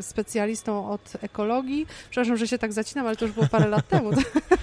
[0.00, 1.86] specjalistą od ekologii.
[2.10, 4.10] Przepraszam, że się tak zacinam, ale to już było parę lat temu.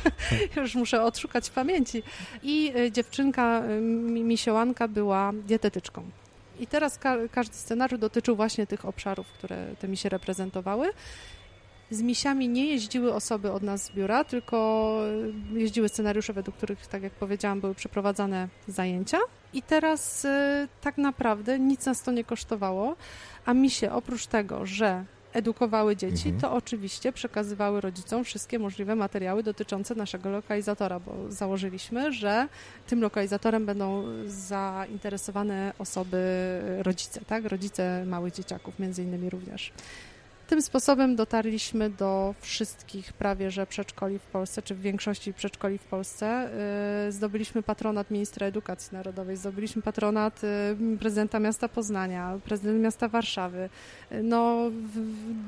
[0.56, 2.04] już muszę odszukać pamięci.
[2.44, 6.04] I e, dziewczynka, e, misiołanka była dietetyczką.
[6.60, 10.90] I teraz ka każdy scenariusz dotyczył właśnie tych obszarów, które te misie reprezentowały.
[11.92, 15.00] Z misiami nie jeździły osoby od nas z biura, tylko
[15.54, 19.18] jeździły scenariusze, według których, tak jak powiedziałam, były przeprowadzane zajęcia.
[19.54, 20.30] I teraz y,
[20.82, 22.96] tak naprawdę nic nas to nie kosztowało,
[23.46, 26.42] a misie oprócz tego, że edukowały dzieci, mhm.
[26.42, 32.48] to oczywiście przekazywały rodzicom wszystkie możliwe materiały dotyczące naszego lokalizatora, bo założyliśmy, że
[32.88, 36.18] tym lokalizatorem będą zainteresowane osoby,
[36.80, 37.46] rodzice, tak?
[37.46, 39.72] Rodzice małych dzieciaków między innymi również.
[40.48, 45.84] Tym sposobem dotarliśmy do wszystkich prawie że przedszkoli w Polsce, czy w większości przedszkoli w
[45.84, 46.50] Polsce.
[47.08, 53.70] Y, zdobyliśmy patronat ministra edukacji narodowej, zdobyliśmy patronat y, prezydenta miasta Poznania, prezydenta miasta Warszawy.
[54.12, 54.72] Y, no,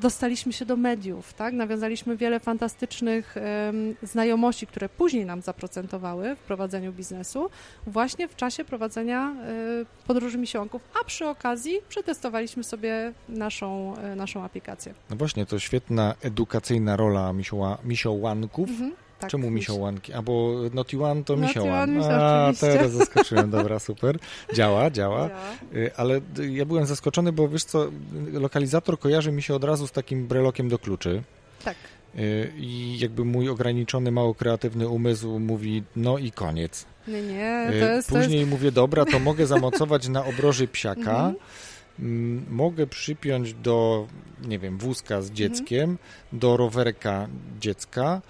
[0.01, 1.53] dostaliśmy się do mediów, tak?
[1.53, 3.35] Nawiązaliśmy wiele fantastycznych
[4.03, 7.49] znajomości, które później nam zaprocentowały w prowadzeniu biznesu,
[7.87, 9.35] właśnie w czasie prowadzenia
[10.07, 14.86] podróży misiołków, a przy okazji przetestowaliśmy sobie naszą, naszą aplikację.
[15.09, 18.69] No właśnie, to świetna edukacyjna rola misioła, misiołanków.
[18.69, 20.13] Mhm, tak, Czemu misiołanki?
[20.13, 22.03] Albo Naughty One to misiołan.
[22.03, 24.19] A, teraz zaskoczyłem, dobra, super.
[24.53, 25.29] Działa, działa.
[25.75, 27.87] Y, ale ja byłem zaskoczony, bo wiesz co,
[28.33, 31.23] lokalizator kojarzy mi się od razu z takim brelokiem do kluczy.
[31.63, 31.75] Tak.
[32.15, 36.85] Y, I jakby mój ograniczony, mało kreatywny umysł mówi, no i koniec.
[37.07, 38.09] Nie, nie, y, to jest...
[38.09, 38.49] Później to jest...
[38.49, 41.35] mówię, dobra, to mogę zamocować na obroży psiaka, mhm
[42.49, 44.07] mogę przypiąć do,
[44.47, 45.97] nie wiem, wózka z dzieckiem, mhm.
[46.33, 47.27] do rowerka
[47.59, 48.21] dziecka,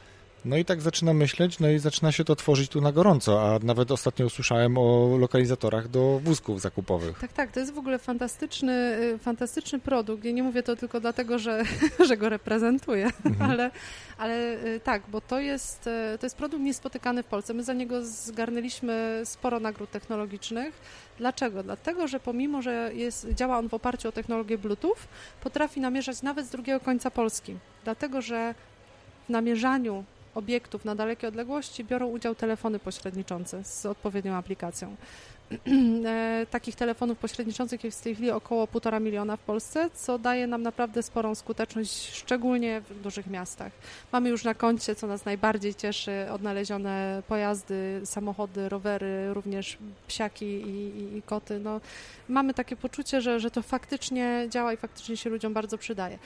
[0.46, 3.60] no i tak zaczyna myśleć, no i zaczyna się to tworzyć tu na gorąco, a
[3.60, 7.20] nawet ostatnio usłyszałem o lokalizatorach do wózków zakupowych.
[7.20, 8.74] Tak, tak, to jest w ogóle fantastyczny,
[9.16, 10.26] y, fantastyczny produkt.
[10.26, 11.64] Ja nie mówię to tylko dlatego, że,
[12.08, 13.52] że go reprezentuję, mhm.
[13.52, 13.72] ale,
[14.18, 17.54] ale y, tak, bo to jest, y, to jest produkt niespotykany w Polsce.
[17.54, 20.74] My za niego zgarnęliśmy sporo nagród technologicznych.
[21.18, 21.64] Dlaczego?
[21.64, 24.98] Dlatego, że pomimo, że jest, działa on w oparciu o technologię Bluetooth,
[25.44, 27.56] potrafi namierzać nawet z drugiego końca Polski.
[27.84, 28.56] Dlatego, że
[29.26, 30.04] w namierzaniu
[30.38, 34.96] obiektów na dalekie odległości biorą udział telefony pośredniczące z odpowiednią aplikacją.
[36.06, 40.48] E, takich telefonów pośredniczących jest w tej chwili około 1,5 miliona w Polsce, co daje
[40.48, 43.72] nam naprawdę sporą skuteczność, szczególnie w dużych miastach.
[44.12, 51.00] Mamy już na koncie, co nas najbardziej cieszy, odnalezione pojazdy, samochody, rowery, również psiaki i,
[51.00, 51.60] i, i koty.
[51.60, 51.82] No,
[52.30, 56.20] mamy takie poczucie, że, że to faktycznie działa i faktycznie się ludziom bardzo przydaje.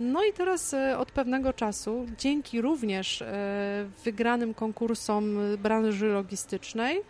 [0.00, 7.00] No i teraz e, od pewnego czasu, dzięki również e, wygranym konkursom branży logistycznej,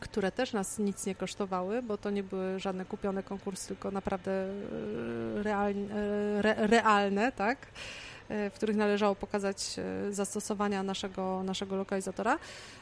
[0.00, 4.30] które też nas nic nie kosztowały, bo to nie były żadne kupione konkursy, tylko naprawdę
[4.32, 5.94] e, realne,
[6.42, 7.58] re, realne tak?
[8.28, 9.76] w których należało pokazać
[10.10, 12.38] zastosowania naszego, naszego lokalizatora.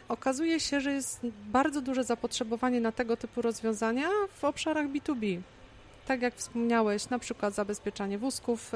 [0.09, 1.20] Okazuje się, że jest
[1.52, 5.40] bardzo duże zapotrzebowanie na tego typu rozwiązania w obszarach B2B
[6.11, 8.73] tak jak wspomniałeś, na przykład zabezpieczanie wózków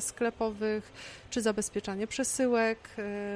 [0.00, 0.92] sklepowych,
[1.30, 2.78] czy zabezpieczanie przesyłek,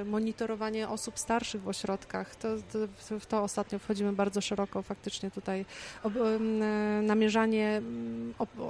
[0.05, 2.37] monitorowanie osób starszych w ośrodkach.
[2.37, 2.49] To,
[3.09, 5.65] to, w to ostatnio wchodzimy bardzo szeroko, faktycznie tutaj
[6.03, 6.13] ob,
[7.03, 7.83] namierzanie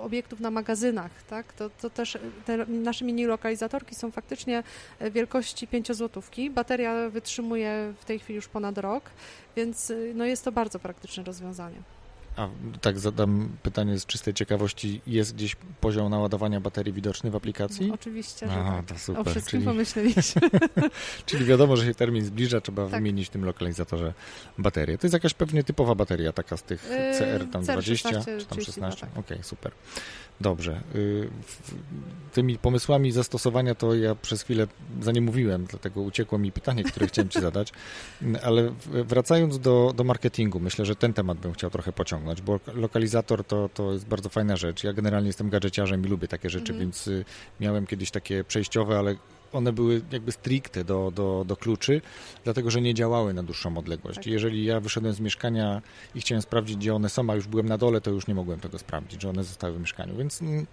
[0.02, 1.52] obiektów na magazynach, tak?
[1.52, 4.62] To, to też te nasze mini lokalizatorki są faktycznie
[5.10, 6.50] wielkości 5 złotówki.
[6.50, 9.10] Bateria wytrzymuje w tej chwili już ponad rok,
[9.56, 11.99] więc no jest to bardzo praktyczne rozwiązanie.
[12.36, 12.48] A
[12.80, 15.00] tak zadam pytanie z czystej ciekawości.
[15.06, 17.86] Jest gdzieś poziom naładowania baterii widoczny w aplikacji?
[17.86, 18.86] No, oczywiście, że Aha, tak.
[18.86, 19.20] to super.
[19.28, 20.42] O wszystkim Czyli, pomyśleliśmy.
[21.26, 22.92] czyli wiadomo, że się termin zbliża, trzeba Tak.
[22.92, 24.14] wymienić w tym lokalizatorze
[24.58, 24.98] baterię.
[24.98, 28.46] To jest jakaś pewnie typowa bateria, taka z tych Yy, CR tam 20 CR16, czy
[28.46, 29.00] tam 32, 16.
[29.06, 29.18] tak.
[29.18, 29.72] Okej, super.
[30.40, 30.80] Dobrze.
[30.94, 31.74] Y, w-
[32.32, 34.66] Tymi pomysłami zastosowania to ja przez chwilę
[35.02, 37.72] za nie mówiłem, dlatego uciekło mi pytanie, które chciałem Ci zadać.
[38.46, 43.44] Ale wracając do, do marketingu, myślę, że ten temat bym chciał trochę pociągnąć, bo lokalizator
[43.44, 44.84] to, to jest bardzo fajna rzecz.
[44.84, 46.78] Ja generalnie jestem gadżeciarzem i lubię takie rzeczy, Mhm.
[46.78, 47.24] więc y,
[47.60, 49.14] miałem kiedyś takie przejściowe, ale
[49.52, 52.00] one były jakby stricte do, do, do kluczy,
[52.44, 54.16] dlatego że nie działały na dłuższą odległość.
[54.16, 54.26] Tak.
[54.26, 55.82] Jeżeli ja wyszedłem z mieszkania
[56.14, 58.60] i chciałem sprawdzić, gdzie one są, a już byłem na dole, to już nie mogłem
[58.60, 60.16] tego sprawdzić, że one zostały w mieszkaniu.
[60.16, 60.66] Więc mm,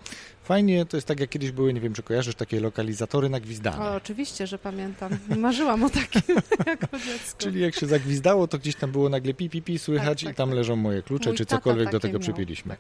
[0.44, 3.78] fajnie, to jest tak jak kiedyś były, nie wiem czy kojarzysz, takie lokalizatory na gwizdanie.
[3.78, 5.18] O, oczywiście, że pamiętam.
[5.38, 6.36] Marzyłam o takim
[6.68, 7.38] jako dziecko.
[7.38, 10.34] Czyli jak się zagwizdało, to gdzieś tam było nagle pi, pi, pi słychać Tak, tak,
[10.34, 10.56] i tam tak.
[10.56, 12.22] leżą moje klucze, Mój czy cokolwiek do tego miał.
[12.22, 12.70] przypiliśmy.
[12.70, 12.80] Tak.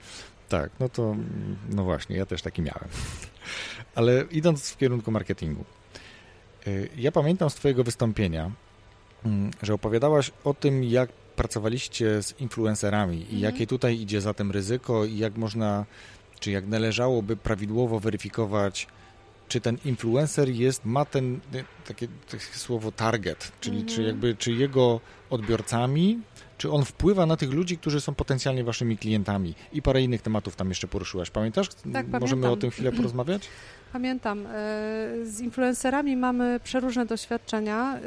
[0.49, 2.87] Tak, no to, mm, no właśnie, ja też taki miałem.
[3.95, 5.63] Ale idąc w kierunku marketingu.
[6.67, 8.51] y, Ja pamiętam z Twojego wystąpienia,
[9.25, 13.39] mm, że opowiadałaś o tym, jak pracowaliście z influencerami i Mhm.
[13.41, 15.85] jakie tutaj idzie za tym ryzyko i jak można,
[16.39, 18.87] czy jak należałoby prawidłowo weryfikować,
[19.47, 24.07] czy ten influencer jest, ma ten, y, takie, takie słowo target, czyli czy Mhm.
[24.07, 26.19] jakby, czy jego odbiorcami,
[26.57, 30.55] czy on wpływa na tych ludzi, którzy są potencjalnie waszymi klientami i parę innych tematów
[30.55, 31.29] tam jeszcze poruszyłaś.
[31.29, 31.67] Pamiętasz?
[31.69, 32.51] Tak, Możemy pamiętam.
[32.51, 33.47] o tym chwilę porozmawiać?
[33.93, 34.45] Pamiętam.
[34.45, 34.45] e,
[35.25, 37.97] Z influencerami mamy przeróżne doświadczenia.
[37.97, 37.99] e,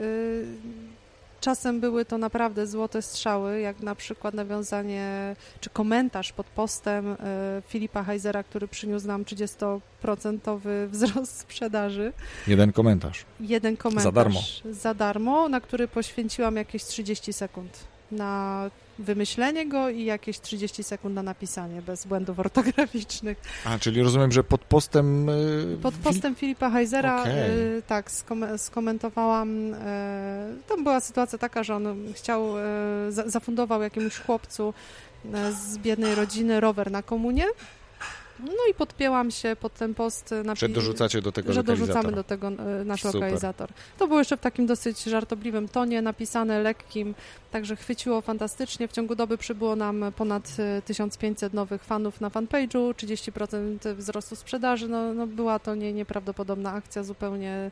[1.40, 7.16] Czasem były to naprawdę złote strzały, jak na przykład nawiązanie czy komentarz pod postem e,
[7.68, 9.80] Filipa Heizera, który przyniósł nam 30%
[10.92, 12.12] wzrost sprzedaży.
[12.46, 13.24] Jeden komentarz.
[13.40, 14.04] Jeden komentarz.
[14.04, 14.40] Za darmo.
[14.70, 17.78] Za darmo, na który poświęciłam jakieś 30 sekund
[18.12, 23.38] na wymyślenie go i jakieś 30 sekund na napisanie bez błędów ortograficznych.
[23.64, 25.28] A, czyli rozumiem, że pod postem...
[25.28, 29.74] y, Pod postem Filipa Heizera y, tak skom- skomentowałam.
[29.74, 29.76] E,
[30.68, 32.62] tam była sytuacja taka, że on chciał, e,
[33.08, 34.74] za- zafundował jakiemuś chłopcu
[35.34, 37.44] e, z biednej rodziny rower na komunie.
[38.44, 42.24] No i podpięłam się pod ten post na Że dorzucacie do tego że dorzucamy do
[42.24, 43.14] tego e, nasz Super.
[43.14, 43.70] lokalizator.
[43.98, 47.14] To było jeszcze w takim dosyć żartobliwym tonie, napisane lekkim,
[47.50, 48.88] także chwyciło fantastycznie.
[48.88, 54.88] W ciągu doby przybyło nam ponad e, 1500 nowych fanów na fanpage'u, 30% wzrostu sprzedaży.
[54.88, 57.70] No, no była to nie, nieprawdopodobna akcja, zupełnie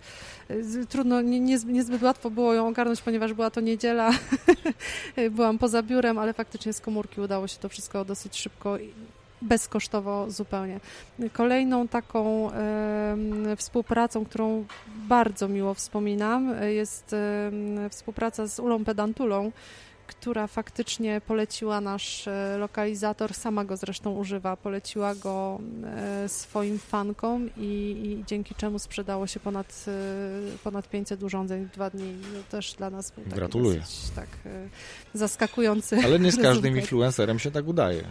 [0.48, 4.10] e, trudno, nie, nie, niezbyt łatwo było ją ogarnąć, ponieważ była to niedziela.
[5.30, 8.78] Byłam poza biurem, ale faktycznie z komórki udało się to wszystko dosyć szybko
[9.42, 10.80] bezkosztowo zupełnie.
[11.32, 12.50] Kolejną taką
[13.56, 14.64] współpracą, którą
[15.08, 17.14] bardzo miło wspominam, jest
[17.90, 19.52] współpraca z Ulą Pedantulą,
[20.06, 27.50] która faktycznie poleciła nasz e, lokalizator, sama go zresztą używa, poleciła go e, swoim fankom
[27.56, 27.60] i,
[28.04, 32.14] i dzięki czemu sprzedało się ponad, e, ponad 500 urządzeń w dwa dni.
[32.34, 33.80] No, też dla nas był Gratuluję.
[33.80, 34.28] dosyć tak
[35.14, 36.82] zaskakujący Ale nie z każdym rezultat.
[36.82, 38.04] influencerem się tak udaje.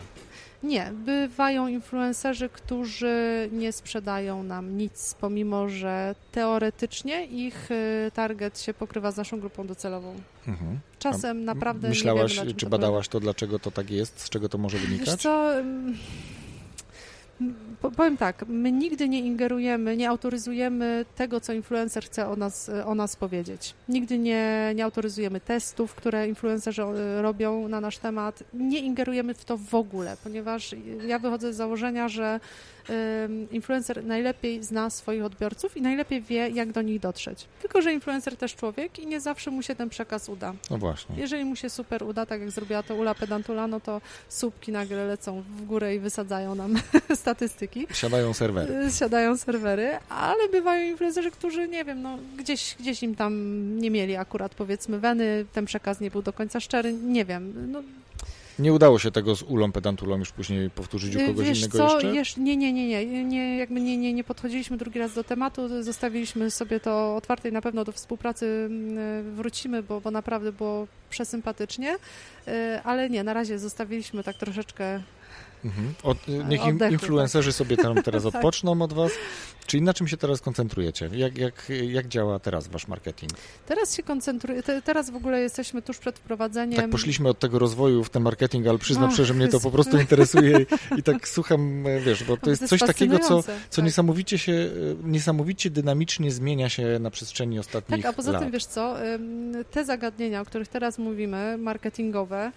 [0.63, 8.73] Nie, bywają influencerzy, którzy nie sprzedają nam nic, pomimo że teoretycznie ich y, target się
[8.73, 10.15] pokrywa z naszą grupą docelową.
[10.47, 10.79] Mhm.
[10.99, 14.57] Czasem naprawdę Myślałaś, nie wiemy, czy badałaś to, dlaczego to tak jest, z czego to
[14.57, 14.89] może polega.
[14.91, 15.21] Wiesz wynikać?
[15.21, 16.46] co, po-
[17.81, 22.95] powiem tak, my nigdy nie ingerujemy, nie autoryzujemy tego, co influencer chce o nas, o
[22.95, 23.73] nas powiedzieć.
[23.89, 28.43] Nigdy nie, nie autoryzujemy testów, które influencerzy y, robią na nasz temat.
[28.53, 30.75] Nie ingerujemy w to w ogóle, ponieważ
[31.07, 32.39] ja wychodzę z założenia, że
[33.51, 37.45] influencer najlepiej zna swoich odbiorców i najlepiej wie, jak do nich dotrzeć.
[37.61, 40.53] Tylko, że influencer też człowiek i nie zawsze mu się ten przekaz uda.
[40.71, 41.15] No właśnie.
[41.17, 45.05] Jeżeli mu się super uda, tak jak zrobiła to Ula Pedantula, no to słupki nagle
[45.05, 46.75] lecą w górę i wysadzają nam
[47.15, 47.87] statystyki.
[47.93, 48.73] Siadają serwery.
[48.73, 53.33] Y, Siadają serwery, ale bywają influencerzy, którzy, nie wiem, no gdzieś, gdzieś im tam
[53.79, 57.71] nie mieli akurat powiedzmy weny, ten przekaz nie był do końca szczery, nie wiem.
[57.71, 57.83] No,
[58.59, 61.77] Nie udało się tego z Ulą Pedantulą już później powtórzyć u y, kogoś wiesz innego
[61.77, 62.07] co, jeszcze?
[62.13, 65.83] Jesz- nie, nie, nie, nie, nie, jakby nie, nie, nie podchodziliśmy drugi raz do tematu,
[65.83, 70.87] zostawiliśmy sobie to otwarte i na pewno do współpracy mm, wrócimy, bo, bo naprawdę było
[71.09, 71.95] przesympatycznie,
[72.47, 75.01] Y, ale nie, na razie zostawiliśmy tak troszeczkę
[75.65, 75.93] Mhm.
[76.03, 78.35] Od, y, niech Oddechu, influencerzy sobie tam teraz Tak.
[78.35, 79.11] odpoczną od was.
[79.67, 81.09] Czyli na czym się teraz koncentrujecie?
[81.13, 83.31] Jak, jak, jak działa teraz wasz marketing?
[83.65, 86.81] Teraz się koncentruję, te, teraz w ogóle jesteśmy tuż przed wprowadzeniem.
[86.81, 89.71] Tak poszliśmy od tego rozwoju w ten marketing, ale przyznam szczerze, że mnie to po
[89.71, 93.51] prostu interesuje i, i tak słucham, e, wiesz, bo to jest coś takiego, co, co
[93.75, 93.85] tak.
[93.85, 94.69] niesamowicie się, e,
[95.03, 98.41] niesamowicie dynamicznie zmienia się na przestrzeni ostatnich Tak, a poza lat.
[98.41, 98.95] tym wiesz co,
[99.71, 102.51] te zagadnienia, o których teraz mówimy, marketingowe,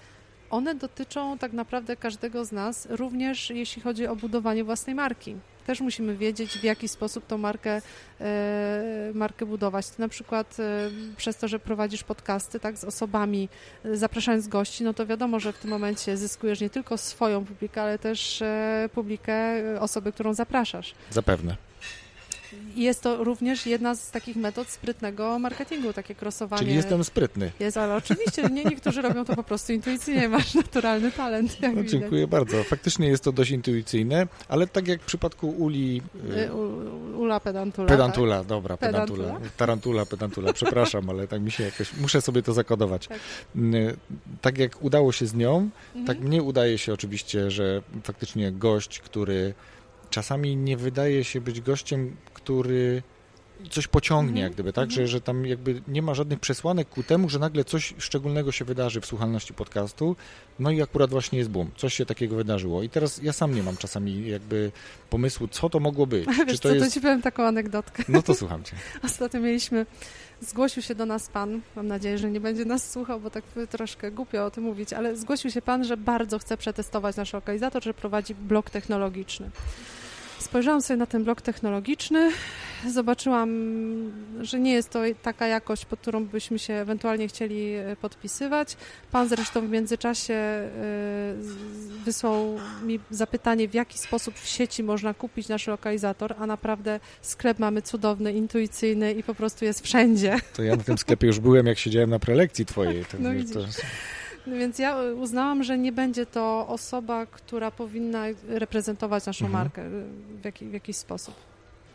[0.51, 5.37] one dotyczą tak naprawdę każdego z nas, również jeśli chodzi o budowanie własnej marki.
[5.67, 7.83] Też musimy wiedzieć, w jaki sposób tą markę,
[8.21, 9.99] e, markę budować.
[9.99, 13.49] Na przykład e, przez to, że prowadzisz podcasty tak, z osobami,
[13.85, 17.83] e, zapraszając gości, no to wiadomo, że w tym momencie zyskujesz nie tylko swoją publikę,
[17.83, 18.43] ale też
[18.95, 19.35] publikę
[19.81, 20.95] osoby, którą zapraszasz.
[21.11, 21.70] Zapewne.
[22.77, 26.63] Jest to również jedna z takich metod sprytnego marketingu, takie krosowanie.
[26.63, 27.53] Czyli jestem sprytny.
[27.61, 31.57] Jest, ale oczywiście nie niektórzy robią to po prostu intuicyjnie, masz naturalny talent.
[31.63, 31.91] No, widać.
[31.91, 32.65] dziękuję bardzo.
[32.65, 36.03] Faktycznie jest to dość intuicyjne, ale tak jak w przypadku Uli...
[36.37, 37.89] y, Y, u- Ula pedantula.
[37.89, 39.25] Pedantula, dobra, Pedantula?
[39.25, 39.51] pedantula.
[39.57, 43.09] Tarantula, pedantula, przepraszam, ale tak mi się jakoś, muszę sobie to zakodować.
[43.09, 43.19] Tak.
[44.41, 46.07] Tak jak udało się z nią, Tak.
[46.07, 49.55] tak mnie udaje się oczywiście, że faktycznie gość, który
[50.11, 53.03] czasami nie wydaje się być gościem, który
[53.71, 55.01] coś pociągnie, Mhm, jak gdyby, tak, mhm.
[55.01, 58.65] że, że tam jakby nie ma żadnych przesłanek ku temu, że nagle coś szczególnego się
[58.65, 60.17] wydarzy w słuchalności podcastu,
[60.59, 63.63] no i akurat właśnie jest boom, coś się takiego wydarzyło i teraz ja sam nie
[63.63, 64.73] mam czasami jakby
[65.11, 66.95] pomysłu, co to mogło być, Wiesz czy co, to to jest...
[66.95, 68.05] ci powiem taką anegdotkę.
[68.09, 68.77] No to słucham cię.
[69.05, 69.87] Ostatnio mieliśmy,
[70.41, 74.11] zgłosił się do nas pan, mam nadzieję, że nie będzie nas słuchał, bo tak troszkę
[74.11, 77.95] głupio o tym mówić, ale zgłosił się pan, że bardzo chce przetestować nasz lokalizator, że
[77.95, 79.51] prowadzi blok technologiczny.
[80.41, 82.31] Spojrzałam sobie na ten blok technologiczny,
[82.89, 83.51] zobaczyłam,
[84.41, 88.77] że nie jest to taka jakość, pod którą byśmy się ewentualnie chcieli e, podpisywać.
[89.13, 90.69] Pan zresztą w międzyczasie e,
[92.05, 97.59] wysłał mi zapytanie, w jaki sposób w sieci można kupić nasz lokalizator, a naprawdę sklep
[97.59, 100.37] mamy cudowny, intuicyjny i po prostu jest wszędzie.
[100.57, 103.05] To ja na tym sklepie już byłem, jak siedziałem na prelekcji twojej.
[103.05, 103.61] To, No to.
[104.47, 109.65] No Więc ja uznałam, że nie będzie to osoba, która powinna reprezentować naszą Mhm.
[109.65, 110.05] markę y,
[110.41, 111.35] w, jaki, w jakiś sposób.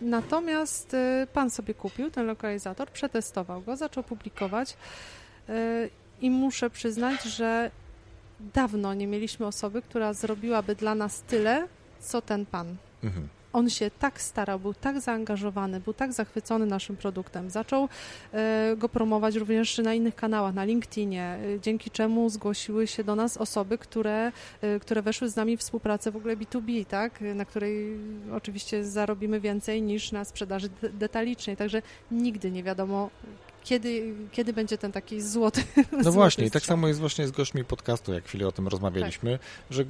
[0.01, 4.77] Natomiast y, pan sobie kupił ten lokalizator, przetestował go, zaczął publikować
[5.49, 5.53] y,
[6.21, 7.71] i muszę przyznać, że
[8.53, 11.67] dawno nie mieliśmy osoby, która zrobiłaby dla nas tyle,
[11.99, 12.75] co ten pan.
[13.03, 13.27] mhm.
[13.55, 17.49] On się tak starał, był tak zaangażowany, był tak zachwycony naszym produktem.
[17.49, 17.89] Zaczął
[18.33, 21.23] e, go promować również na innych kanałach, na LinkedInie,
[21.55, 25.59] e, dzięki czemu zgłosiły się do nas osoby, które, e, które weszły z nami w
[25.59, 27.21] współpracę w ogóle B2B, tak?
[27.35, 27.97] Na której
[28.33, 31.57] oczywiście zarobimy więcej niż na sprzedaży de- detalicznej.
[31.57, 33.09] Także nigdy nie wiadomo,
[33.65, 35.63] kiedy, kiedy będzie ten taki złoty.
[35.91, 38.67] No złoty właśnie, i tak samo jest właśnie z gośćmi podcastu, jak chwilę o tym
[38.67, 39.85] rozmawialiśmy, że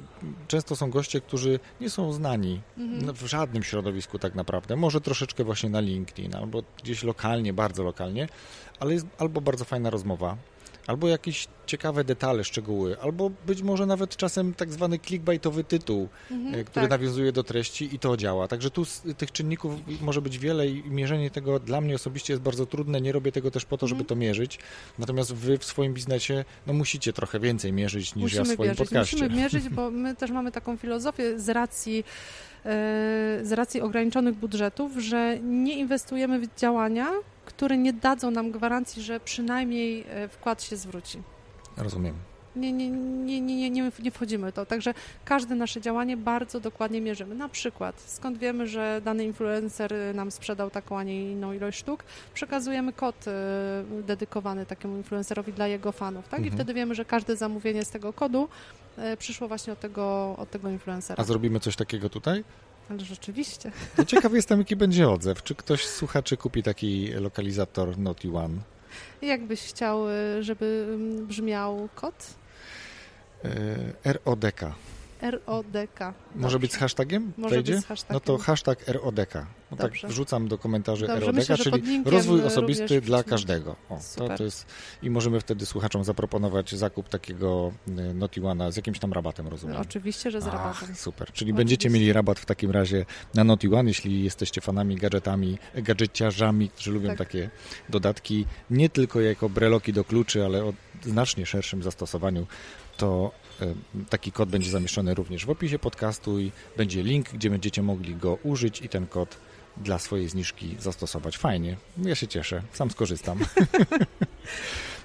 [0.48, 3.14] często są goście, którzy nie są znani Mhm.
[3.14, 4.76] w żadnym środowisku tak naprawdę.
[4.76, 8.28] Może troszeczkę właśnie na LinkedIn, albo gdzieś lokalnie, bardzo lokalnie,
[8.80, 10.36] ale jest albo bardzo fajna rozmowa,
[10.86, 16.54] albo jakieś ciekawe detale, szczegóły, albo być może nawet czasem tak zwany clickbaitowy tytuł, Mhm,
[16.54, 16.90] e, który tak.
[17.00, 18.48] nawiązuje do treści i to działa.
[18.48, 22.42] Także tu z tych czynników może być wiele i mierzenie tego dla mnie osobiście jest
[22.42, 23.00] bardzo trudne.
[23.00, 24.08] Nie robię tego też po to, żeby Mhm.
[24.08, 24.58] to mierzyć.
[24.98, 28.68] Natomiast wy w swoim biznesie no, musicie trochę więcej mierzyć niż ja w Musimy swoim
[28.70, 29.16] mierzyć, podcaście.
[29.16, 32.04] musimy mierzyć, bo my też mamy taką filozofię z racji,
[33.42, 37.06] z racji ograniczonych budżetów, że nie inwestujemy w działania,
[37.44, 41.22] które nie dadzą nam gwarancji, że przynajmniej e, wkład się zwróci.
[41.76, 42.14] Rozumiem.
[42.56, 44.66] Nie, nie, nie, nie, nie, nie, wchodzimy w to.
[44.66, 47.34] Także każde nasze działanie bardzo dokładnie mierzymy.
[47.34, 52.04] Na przykład, skąd wiemy, że dany influencer nam sprzedał taką, a nie inną ilość sztuk,
[52.34, 53.32] przekazujemy kod e,
[54.02, 56.28] dedykowany takiemu influencerowi dla jego fanów.
[56.28, 56.40] Tak?
[56.40, 56.56] I Mhm.
[56.56, 58.48] wtedy wiemy, że każde zamówienie z tego kodu
[58.98, 61.20] e, przyszło właśnie od tego, od tego influencera.
[61.22, 62.44] A zrobimy coś takiego tutaj?
[62.90, 63.72] Ale rzeczywiście.
[63.96, 65.42] To ciekaw jestem, jaki będzie odzew.
[65.42, 68.54] Czy ktoś z słuchaczy kupi taki lokalizator Naughty One?
[69.22, 72.34] Jak byś chciał, e, żeby mm, brzmiał kod?
[74.04, 74.74] RODK.
[75.30, 76.14] RODK.
[76.34, 77.32] Może być z hashtagiem?
[77.36, 77.72] Może Wejdzie?
[77.72, 78.14] być z hashtagiem.
[78.14, 79.46] No to hashtag RODK.
[79.70, 83.76] No tak wrzucam do komentarzy Dobrze, RODK, myślę, czyli rozwój osobisty dla każdego.
[83.88, 84.66] O, to, to jest,
[85.02, 89.76] I możemy wtedy słuchaczom zaproponować zakup takiego y, One'a z jakimś tam rabatem, rozumiem.
[89.76, 90.88] Oczywiście, że z rabatem.
[90.92, 91.26] Ach, super.
[91.26, 91.56] Czyli Oczywiście.
[91.56, 96.90] będziecie mieli rabat w takim razie na Naughty One, jeśli jesteście fanami gadżetami, gadżeciarzami, którzy
[96.90, 97.18] lubią Tak.
[97.18, 97.50] takie
[97.88, 102.46] dodatki, nie tylko jako breloki do kluczy, ale o znacznie szerszym zastosowaniu,
[102.96, 103.32] to
[104.10, 108.38] taki kod będzie zamieszczony również w opisie podcastu i będzie link, gdzie będziecie mogli go
[108.42, 109.36] użyć i ten kod
[109.76, 111.38] dla swojej zniżki zastosować.
[111.38, 113.38] Fajnie, ja się cieszę, sam skorzystam.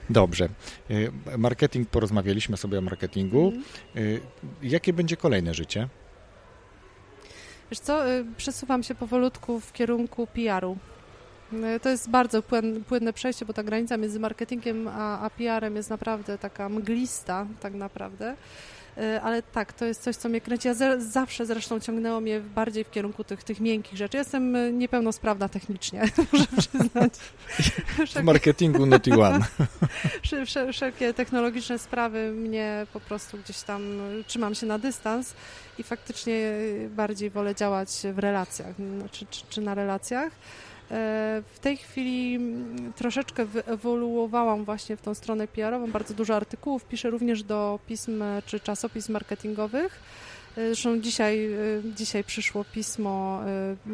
[0.09, 0.49] Dobrze.
[0.89, 3.45] E, Marketing, porozmawialiśmy sobie o marketingu.
[3.45, 3.63] Mhm.
[3.97, 4.21] Y,
[4.63, 5.87] Jakie będzie kolejne życie?
[7.71, 8.03] Wiesz co,
[8.37, 10.77] przesuwam się powolutku w kierunku PR-u.
[11.53, 15.75] Y, To jest bardzo płyn, płynne przejście, bo ta granica między marketingiem a, a PR-em
[15.75, 18.35] jest naprawdę taka mglista, tak naprawdę.
[18.97, 20.67] E, ale tak, to jest coś, co mnie kręci.
[20.67, 24.17] Ja zawsze zresztą ciągnęło mnie bardziej w kierunku tych, tych miękkich rzeczy.
[24.17, 26.01] Jestem e, niepełnosprawna technicznie,
[26.33, 27.13] muszę przyznać.
[28.15, 29.45] W marketingu not one.
[30.73, 33.81] Wszelkie technologiczne sprawy mnie po prostu gdzieś tam
[34.27, 35.33] trzymam się na dystans
[35.77, 36.51] i faktycznie
[36.89, 38.75] bardziej wolę działać w relacjach,
[39.11, 40.31] czy, czy, czy na relacjach.
[40.91, 45.91] E, w tej chwili mm, troszeczkę wyewoluowałam właśnie w tą stronę PR-ową.
[45.91, 49.99] Bardzo dużo artykułów piszę również do pism czy czasopism marketingowych.
[50.55, 53.41] Zresztą dzisiaj, y, dzisiaj przyszło pismo,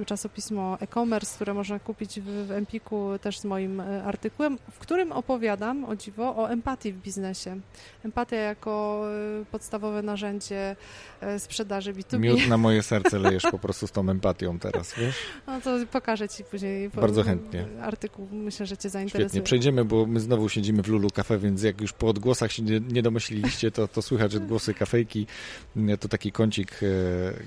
[0.02, 4.80] y, czasopismo e-commerce, które można kupić w, w Empiku też z moim y, artykułem, w
[4.80, 7.60] którym opowiadam, o dziwo, o empatii w biznesie.
[8.06, 9.04] Empatia jako
[9.52, 10.76] podstawowe narzędzie
[11.38, 12.20] sprzedaży B2B.
[12.20, 15.16] Miód na moje serce lejesz po prostu z tą empatią teraz, wiesz?
[15.48, 16.90] No to pokażę Ci później.
[16.90, 17.66] Bardzo chętnie.
[17.82, 19.30] Artykuł, myślę, że Cię zainteresuje.
[19.30, 22.64] Świetnie, przejdziemy, bo my znowu siedzimy w Lulu Cafe, więc jak już po odgłosach się
[22.64, 25.28] nie, nie domyśliliście, to, to słychać odgłosy kafejki.
[26.00, 26.88] To taki kącik kącik, e,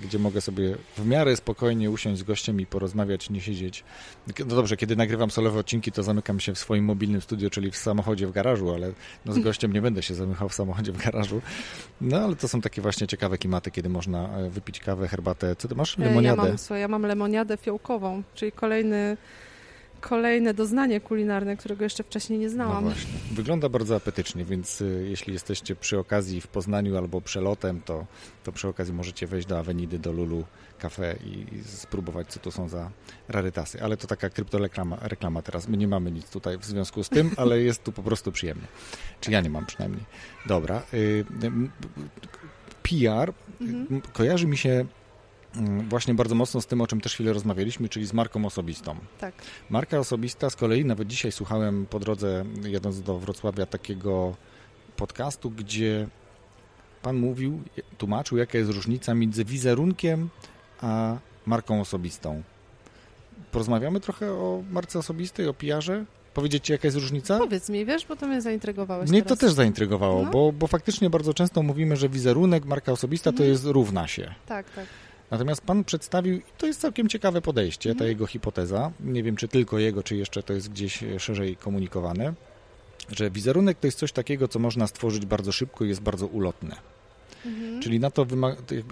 [0.03, 3.85] gdzie mogę sobie w miarę spokojnie usiąść z gościem i porozmawiać, nie siedzieć.
[4.27, 7.77] No dobrze, kiedy nagrywam solowe odcinki, to zamykam się w swoim mobilnym studio, czyli w
[7.77, 8.93] samochodzie w garażu, ale
[9.25, 11.43] no z gościem nie będę się zamykał w samochodzie w garażu.
[12.01, 15.57] No ale to są takie właśnie ciekawe klimaty, kiedy można e, wypić kawę, herbatę.
[15.57, 15.99] Co ty masz?
[15.99, 16.43] Lemoniadę?
[16.43, 19.17] Ja mam, ja mam lemoniadę fiołkową, czyli kolejny
[20.01, 22.85] kolejne doznanie kulinarne, którego jeszcze wcześniej nie znałam.
[22.85, 23.13] No właśnie.
[23.33, 28.07] Wygląda bardzo apetycznie, więc y, jeśli jesteście przy okazji w Poznaniu albo przelotem, to,
[28.45, 30.45] to przy okazji możecie wejść do Awenidy, do Lulu
[30.79, 32.91] Cafe i spróbować, co to są za
[33.29, 33.83] rarytasy.
[33.83, 35.69] Ale to taka kryptoreklama reklama teraz.
[35.69, 38.67] My nie mamy nic tutaj w związku z tym, ale jest tu po prostu przyjemnie.
[39.21, 40.05] Czy ja nie mam przynajmniej.
[40.47, 40.83] Dobra.
[40.95, 41.25] Y,
[42.83, 44.01] PR mhm.
[44.13, 44.85] kojarzy mi się
[45.89, 48.97] właśnie bardzo mocno z tym, o czym też chwilę rozmawialiśmy, czyli z marką osobistą.
[49.19, 49.35] Tak.
[49.71, 54.37] Marka osobista z kolei, nawet dzisiaj słuchałem po drodze, jadąc do Wrocławia, takiego
[54.97, 56.09] podcastu, gdzie
[57.03, 57.63] pan mówił,
[57.99, 60.29] tłumaczył, jaka jest różnica między wizerunkiem
[60.81, 62.43] a marką osobistą.
[63.53, 66.05] Porozmawiamy trochę o marce osobistej, o PR-ze?
[66.35, 67.39] Powiedzieć ci, jaka jest różnica?
[67.39, 69.39] Powiedz mi, wiesz, bo to mnie zaintrygowałeś Mnie teraz.
[69.39, 70.31] to też zaintrygowało, no.
[70.31, 73.47] bo, bo faktycznie bardzo często mówimy, że wizerunek, marka osobista mhm.
[73.47, 74.35] to jest równa się.
[74.47, 74.87] Tak, tak.
[75.31, 79.49] Natomiast pan przedstawił, i to jest całkiem ciekawe podejście, ta jego hipoteza, nie wiem czy
[79.49, 82.35] tylko jego, czy jeszcze to jest gdzieś szerzej komunikowane,
[83.13, 86.77] że wizerunek to jest coś takiego, co można stworzyć bardzo szybko i jest bardzo ulotne.
[87.47, 87.81] Mhm.
[87.83, 88.27] Czyli na to,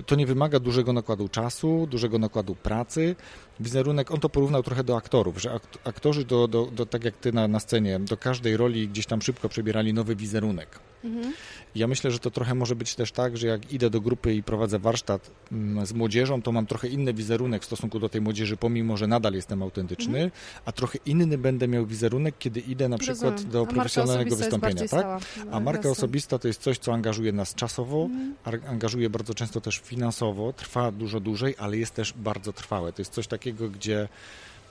[0.07, 3.17] to nie wymaga dużego nakładu czasu, dużego nakładu pracy.
[3.61, 7.33] Wizerunek, on to porównał trochę do aktorów, że aktorzy, do, do, do, tak jak ty
[7.33, 10.79] na, na scenie, do każdej roli gdzieś tam szybko przebierali nowy wizerunek.
[11.05, 11.33] Mhm.
[11.75, 14.43] Ja myślę, że to trochę może być też tak, że jak idę do grupy i
[14.43, 18.57] prowadzę warsztat mm, z młodzieżą, to mam trochę inny wizerunek w stosunku do tej młodzieży,
[18.57, 20.31] pomimo, że nadal jestem autentyczny, mhm.
[20.65, 23.53] a trochę inny będę miał wizerunek, kiedy idę na przykład Rozumiem.
[23.53, 25.07] do profesjonalnego wystąpienia, tak?
[25.37, 25.91] No, a marka jasne.
[25.91, 28.35] osobista to jest coś, co angażuje nas czasowo, mhm.
[28.69, 32.93] angażuje bardzo często też finansowo, trwa dużo dłużej, ale jest też bardzo trwałe.
[32.93, 34.09] To jest coś takiego, gdzie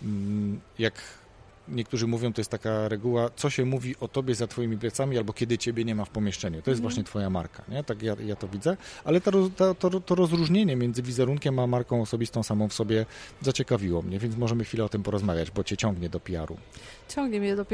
[0.02, 0.94] mm, jak
[1.70, 5.34] niektórzy mówią, to jest taka reguła, co się mówi o tobie za twoimi plecami albo
[5.34, 6.62] kiedy ciebie nie ma w pomieszczeniu.
[6.62, 6.82] To jest mm.
[6.82, 7.84] właśnie twoja marka, nie?
[7.84, 8.78] Tak ja, ja to widzę.
[9.04, 9.32] Ale to,
[10.06, 13.06] to, rozróżnienie między wizerunkiem a marką osobistą samą w sobie
[13.42, 16.58] zaciekawiło mnie, więc możemy chwilę o tym porozmawiać, bo cię ciągnie do PR-u.
[17.10, 17.66] Ciągnie mnie do,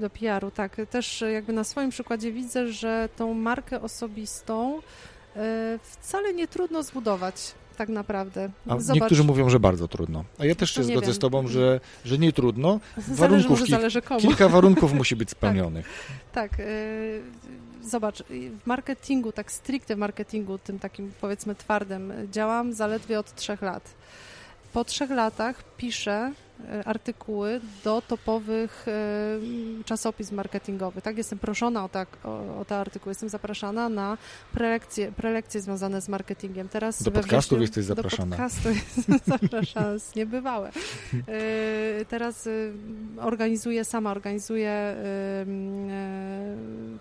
[0.00, 0.76] do PR-u, tak.
[0.90, 4.80] Też jakby na swoim przykładzie widzę, że tą markę osobistą
[5.36, 8.50] e, wcale nie trudno zbudować tak naprawdę.
[8.68, 9.00] A Zobacz.
[9.00, 10.24] niektórzy mówią, że bardzo trudno.
[10.38, 11.14] A ja też się zgodzę wiem.
[11.14, 12.80] z tobą, że, że nie trudno.
[12.96, 14.20] Warunków, zależy, zależy komu.
[14.20, 15.38] Kilka warunków musi być tak.
[15.38, 15.86] spełnionych.
[16.32, 16.50] tak.
[16.50, 16.66] tak
[17.84, 18.22] zobacz,
[18.64, 23.94] w marketingu, tak stricte w marketingu, tym takim powiedzmy twardym, działam zaledwie od trzech lat.
[24.72, 26.32] Po trzech latach piszę
[26.84, 31.04] artykuły do topowych e, czasopism marketingowych.
[31.04, 34.18] Tak, jestem proszona o, tak, o, o te artykuły, jestem zapraszana na
[34.52, 36.68] prelekcje, prelekcje związane z marketingiem.
[36.68, 38.36] Teraz do podcastów jesteś zapraszana.
[38.36, 40.70] Do podcastu jestem zapraszana, jest niebywałe.
[41.28, 42.48] E, teraz
[43.20, 44.96] organizuję, sama organizuję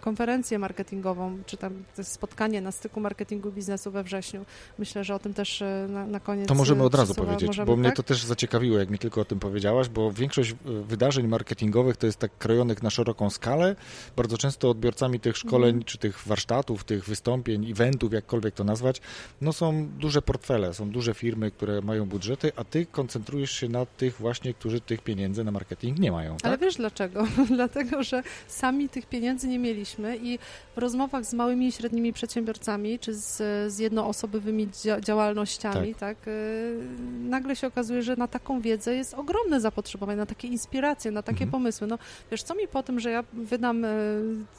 [0.01, 4.45] konferencję marketingową, czy tam spotkanie na styku marketingu biznesu we wrześniu.
[4.80, 7.74] Myślę, że o tym też na, na koniec To możemy od razu powiedzieć, możemy, bo
[7.74, 7.80] tak?
[7.80, 11.98] mnie to też zaciekawiło, jak mi tylko o tym powiedziałaś, bo większość e, wydarzeń marketingowych
[11.98, 13.76] to jest tak krojonych na szeroką skalę.
[14.16, 15.84] Bardzo często odbiorcami tych szkoleń, mm.
[15.84, 19.02] czy tych warsztatów, tych wystąpień, eventów, jakkolwiek to nazwać,
[19.41, 23.86] no są duże portfele, są duże firmy, które mają budżety, a ty koncentrujesz się na
[23.86, 26.38] tych właśnie, którzy tych pieniędzy na marketing nie mają.
[26.38, 26.46] Tak?
[26.46, 27.28] Ale wiesz dlaczego?
[27.56, 30.39] Dlatego, że sami tych pieniędzy nie mieliśmy i
[30.76, 33.38] w rozmowach z małymi i średnimi przedsiębiorcami, czy z,
[33.74, 34.70] z jednoosobowymi
[35.02, 40.18] działalnościami, tak, tak yy, nagle się okazuje, że na taką wiedzę jest ogromna ogromne zapotrzebowanie
[40.18, 41.52] na takie inspiracje, na takie mhm.
[41.52, 41.88] pomysły.
[41.88, 41.98] No
[42.32, 43.90] wiesz, co mi po tym, że ja wydam e,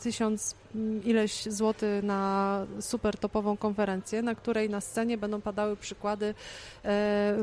[0.02, 0.54] tysiąc
[1.04, 6.34] ileś złotych na super topową konferencję, na której na scenie będą padały przykłady
[6.84, 7.36] e,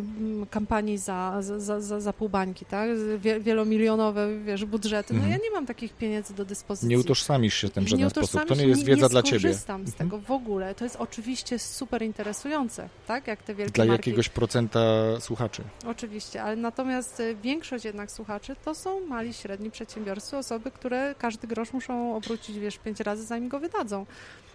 [0.49, 2.89] kampanii za, za, za, za pół bańki, tak?
[3.19, 5.13] Wie, wielomilionowe, wiesz, budżety.
[5.13, 5.31] No mhm.
[5.31, 6.89] ja nie mam takich pieniędzy do dyspozycji.
[6.89, 8.45] Nie utożsamisz się tym w żaden sposób.
[8.45, 9.49] To nie jest wiedza nie dla ciebie.
[9.49, 10.09] Nie skorzystam z mhm.
[10.09, 10.75] tego w ogóle.
[10.75, 13.27] To jest oczywiście super interesujące, tak?
[13.27, 14.09] Jak te wielkie Dla marki.
[14.09, 14.79] jakiegoś procenta
[15.19, 15.63] słuchaczy.
[15.87, 21.47] Oczywiście, ale natomiast y, większość jednak słuchaczy to są mali, średni przedsiębiorcy, osoby, które każdy
[21.47, 24.05] grosz muszą obrócić, wiesz, pięć razy zanim go wydadzą.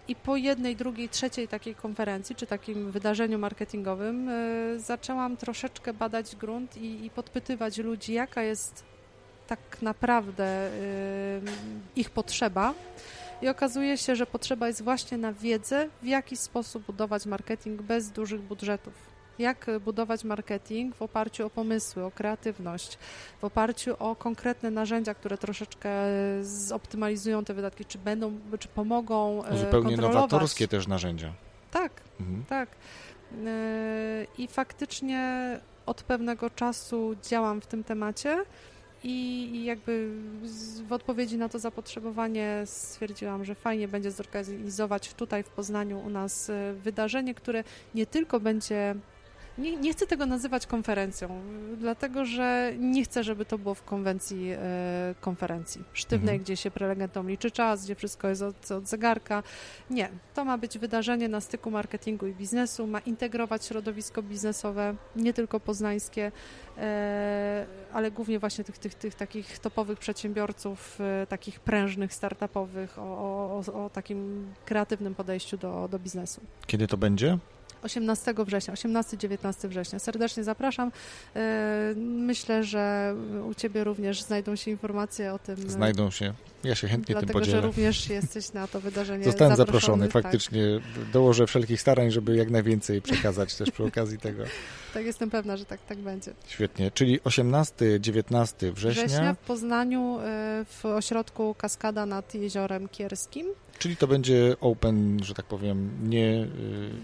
[0.07, 6.35] I po jednej, drugiej, trzeciej takiej konferencji, czy takim wydarzeniu marketingowym y, zaczęłam troszeczkę badać
[6.35, 8.83] grunt i, i podpytywać ludzi, jaka jest
[9.47, 11.41] tak naprawdę y,
[11.95, 12.73] ich potrzeba.
[13.41, 18.11] I okazuje się, że potrzeba jest właśnie na wiedzę, w jaki sposób budować marketing bez
[18.11, 22.97] dużych budżetów jak budować marketing w oparciu o pomysły, o kreatywność,
[23.41, 25.89] w oparciu o konkretne narzędzia, które troszeczkę
[26.41, 31.33] zoptymalizują te wydatki, czy będą, czy pomogą no Zupełnie nowatorskie też narzędzia.
[31.71, 32.45] Tak, mhm.
[32.45, 32.69] tak.
[33.45, 38.43] E, I faktycznie od pewnego czasu działam w tym temacie
[39.03, 40.09] i jakby
[40.87, 46.49] w odpowiedzi na to zapotrzebowanie stwierdziłam, że fajnie będzie zorganizować tutaj w Poznaniu u nas
[46.49, 47.63] e, wydarzenie, które
[47.95, 48.95] nie tylko będzie
[49.57, 51.41] nie, nie, chcę tego nazywać konferencją,
[51.77, 56.43] dlatego że nie chcę, żeby to było w konwencji e, konferencji sztywnej, mhm.
[56.43, 59.43] gdzie się prelegentom liczy czas, gdzie wszystko jest od, od, zegarka.
[59.89, 65.33] Nie, to ma być wydarzenie na styku marketingu i biznesu, ma integrować środowisko biznesowe, nie
[65.33, 66.31] tylko poznańskie,
[66.77, 73.63] e, ale głównie właśnie tych, tych, tych takich topowych przedsiębiorców, e, takich prężnych, startupowych, o,
[73.67, 76.41] o, o takim kreatywnym podejściu do, do biznesu.
[76.67, 77.37] Kiedy to będzie?
[77.83, 79.99] 18 września, 18-19 września.
[79.99, 80.91] Serdecznie zapraszam.
[81.35, 83.15] E, myślę, że
[83.49, 85.69] u Ciebie również znajdą się informacje o tym.
[85.69, 86.33] Znajdą się.
[86.63, 87.61] Ja się chętnie dlatego, tym podzielę.
[87.61, 90.23] że również jesteś na to wydarzenie Zostałem zaproszony, tak.
[90.23, 90.61] faktycznie.
[91.13, 94.43] Dołożę wszelkich starań, żeby jak najwięcej przekazać też przy okazji tego.
[94.93, 96.33] Tak, jestem pewna, że tak, tak będzie.
[96.47, 99.05] Świetnie, czyli 18-19 września.
[99.05, 103.47] Września w Poznaniu e, w ośrodku Kaskada nad Jeziorem Kierskim.
[103.79, 106.43] Czyli to będzie open, że tak powiem, nie...
[106.43, 106.47] Y,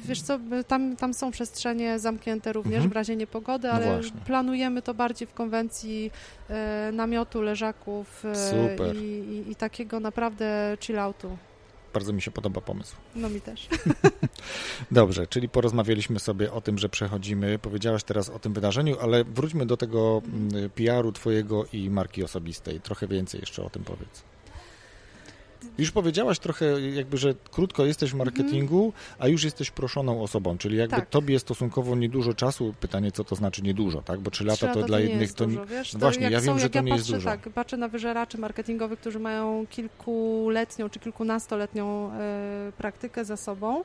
[0.05, 2.89] Wiesz co, tam, tam są przestrzenie zamknięte również mhm.
[2.89, 6.11] w razie niepogody, no ale no planujemy to bardziej w konwencji
[6.49, 11.37] e, namiotu, leżaków e, i, i, i, takiego naprawdę chill-outu.
[11.93, 12.95] Bardzo mi się podoba pomysł.
[13.15, 13.67] No mi też.
[14.91, 17.59] Dobrze, czyli porozmawialiśmy sobie o tym, że przechodzimy.
[17.59, 22.81] Powiedziałaś teraz o tym wydarzeniu, ale wróćmy do tego mm, PR-u twojego i marki osobistej.
[22.81, 24.32] Trochę więcej jeszcze o tym powiedz.
[25.77, 28.93] Już powiedziałaś trochę jakby, że krótko jesteś w marketingu, mm.
[29.19, 31.09] a już jesteś proszoną osobą, czyli jakby tak.
[31.09, 34.19] tobie stosunkowo niedużo czasu, pytanie co to znaczy niedużo, tak?
[34.19, 35.45] Bo trzy lata, trzy lata to, dla innych to...
[35.45, 37.29] Dużo, wiesz, no właśnie, ja wiem, że to ja nie patrzę, jest dużo.
[37.29, 43.83] Tak, patrzę na wyżeraczy marketingowych, którzy mają kilkuletnią czy kilkunastoletnią e, praktykę za sobą,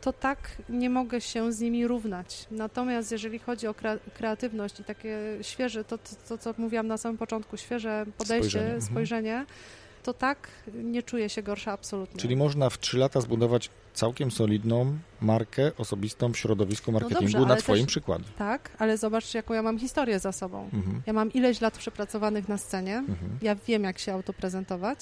[0.00, 0.38] to tak
[0.68, 2.46] nie mogę się z nimi równać.
[2.50, 3.74] Natomiast jeżeli chodzi o
[4.14, 9.32] kreatywność i takie świeże, to, to, to co mówiłam na samym początku, świeże podejście, spojrzenie,
[9.32, 9.56] mhm.
[10.02, 12.20] To tak nie czuję się gorsza absolutnie.
[12.20, 17.38] Czyli można w trzy lata zbudować całkiem solidną markę osobistą w środowisku no marketingu no
[17.38, 18.24] dobrze, na Twoim też, przykładzie.
[18.38, 20.70] Tak, ale zobacz, jaką ja mam historię za sobą.
[20.72, 21.02] Mhm.
[21.06, 23.38] Ja mam ileś lat przepracowanych na scenie, mhm.
[23.42, 24.98] ja wiem, jak się autoprezentować.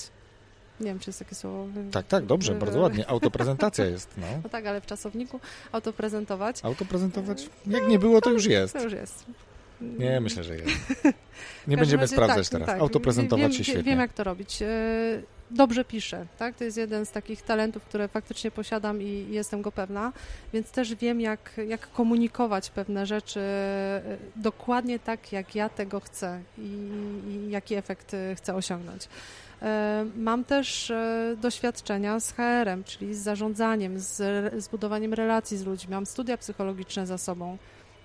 [0.80, 1.66] Nie wiem, czy jest takie słowo.
[1.90, 3.08] Tak, tak, dobrze, bardzo ładnie.
[3.08, 4.26] Autoprezentacja jest, no.
[4.42, 5.40] No tak, ale w czasowniku
[5.72, 6.64] autoprezentować.
[6.64, 7.50] Autoprezentować?
[7.66, 8.74] Jak nie było, to już jest.
[8.74, 9.26] To już jest.
[9.80, 10.68] Nie, myślę, że jest.
[11.68, 12.66] Nie będziemy razie, sprawdzać tak, teraz.
[12.66, 12.80] Tak.
[12.80, 13.82] Autoprezentować wiem, się świetnie.
[13.82, 14.62] Wiem, jak to robić.
[14.62, 14.66] E,
[15.50, 16.56] dobrze piszę, tak?
[16.56, 20.12] To jest jeden z takich talentów, które faktycznie posiadam i jestem go pewna,
[20.52, 24.02] więc też wiem, jak, jak komunikować pewne rzeczy e,
[24.36, 26.70] dokładnie tak, jak ja tego chcę i,
[27.28, 29.08] i jaki efekt e, chcę osiągnąć.
[30.16, 30.92] Mam też
[31.36, 34.14] doświadczenia z HR-em, czyli z zarządzaniem, z,
[34.64, 35.90] z budowaniem relacji z ludźmi.
[35.90, 37.58] Mam studia psychologiczne za sobą.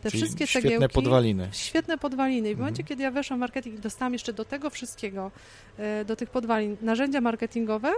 [0.03, 1.49] Te Czyli wszystkie świetne cegiełki, podwaliny.
[1.51, 2.49] Świetne podwaliny.
[2.49, 2.87] I w momencie, mhm.
[2.87, 5.31] kiedy ja weszłam w marketing i dostałam jeszcze do tego wszystkiego,
[5.77, 7.91] e, do tych podwalin, narzędzia marketingowe,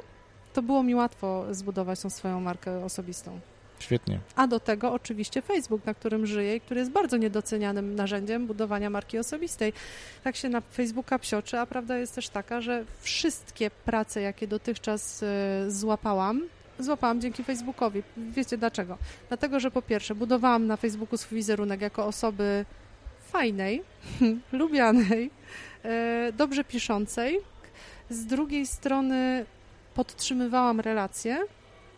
[0.53, 3.39] to było mi łatwo zbudować tą swoją markę osobistą.
[3.79, 4.19] Świetnie.
[4.35, 8.89] A do tego oczywiście Facebook, na którym żyję i który jest bardzo niedocenianym narzędziem budowania
[8.89, 9.73] marki osobistej.
[10.23, 15.23] Tak się na Facebooka psioczy, a prawda jest też taka, że wszystkie prace, jakie dotychczas
[15.23, 16.41] e, złapałam,
[16.79, 18.03] złapałam dzięki Facebookowi.
[18.17, 18.97] Wiecie dlaczego?
[19.27, 22.65] Dlatego, że po pierwsze budowałam na Facebooku swój wizerunek jako osoby
[23.19, 23.83] fajnej,
[24.51, 25.31] lubianej,
[25.83, 27.39] e, dobrze piszącej.
[28.09, 29.45] Z drugiej strony
[29.93, 31.45] podtrzymywałam relacje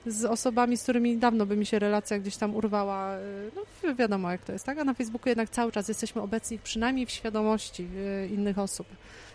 [0.05, 3.13] z osobami, z którymi dawno by mi się relacja gdzieś tam urwała.
[3.13, 3.19] E,
[3.55, 4.80] no wiadomo jak to jest, tak?
[4.80, 7.88] A na Facebooku jednak cały czas jesteśmy obecni przynajmniej w świadomości
[8.23, 8.88] e, innych osób,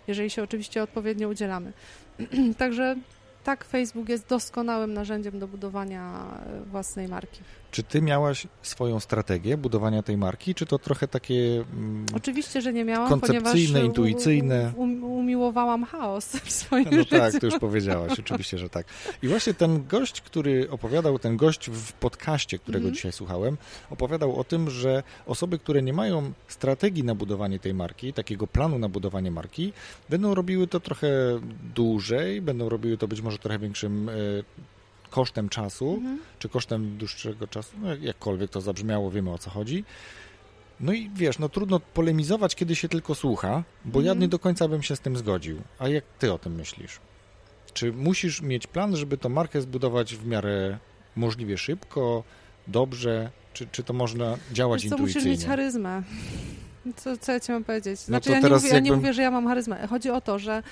[0.06, 1.72] jeżeli się oczywiście odpowiednio udzielamy.
[2.58, 2.96] Także
[3.44, 6.12] tak, Facebook jest doskonałym narzędziem do budowania
[6.46, 7.40] e, własnej marki.
[7.72, 12.72] Czy ty miałaś swoją strategię budowania tej marki, czy to trochę takie mm, Oczywiście, że
[12.72, 14.72] nie miałam, koncepcyjne, ponieważ intuicyjne?
[14.76, 17.16] Um, umiłowałam chaos w swoim no życiu.
[17.16, 18.86] tak, to już powiedziałaś, oczywiście, że tak.
[19.22, 22.94] I właśnie ten gość, który opowiadał, ten gość w podcaście, którego mm.
[22.94, 23.56] dzisiaj słuchałem,
[23.90, 28.78] opowiadał o tym, że osoby, które nie mają strategii na budowanie tej marki, takiego planu
[28.78, 29.72] na budowanie marki,
[30.10, 31.08] będą robiły to trochę
[31.74, 34.12] dłużej, będą robiły to być może trochę większym e,
[35.12, 36.18] kosztem czasu, mhm.
[36.38, 39.84] czy kosztem dłuższego czasu, no jakkolwiek to zabrzmiało, wiemy o co chodzi.
[40.80, 44.04] No i wiesz, no trudno polemizować, kiedy się tylko słucha, bo mhm.
[44.04, 45.62] ja nie do końca bym się z tym zgodził.
[45.78, 47.00] A jak ty o tym myślisz?
[47.74, 50.78] Czy musisz mieć plan, żeby tą markę zbudować w miarę
[51.16, 52.24] możliwie szybko,
[52.66, 55.30] dobrze, czy, czy to można działać Wiesz co, intuicyjnie?
[55.30, 56.02] musisz mieć charyzmę.
[56.96, 58.00] Co, co ja ci mam powiedzieć?
[58.00, 58.74] No znaczy, no ja, nie mówię, jakbym...
[58.74, 59.86] ja nie mówię, że ja mam charyzmę.
[59.86, 60.62] Chodzi o to, że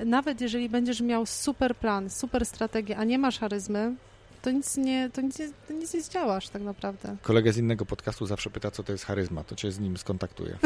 [0.00, 3.94] nawet jeżeli będziesz miał super plan, super strategię, a nie masz charyzmy,
[4.42, 7.16] to nic nie, to nic, nie, to nic nie zdziałasz tak naprawdę.
[7.22, 10.58] Kolega z innego podcastu zawsze pyta, co to jest charyzma, to cię z nim skontaktuję.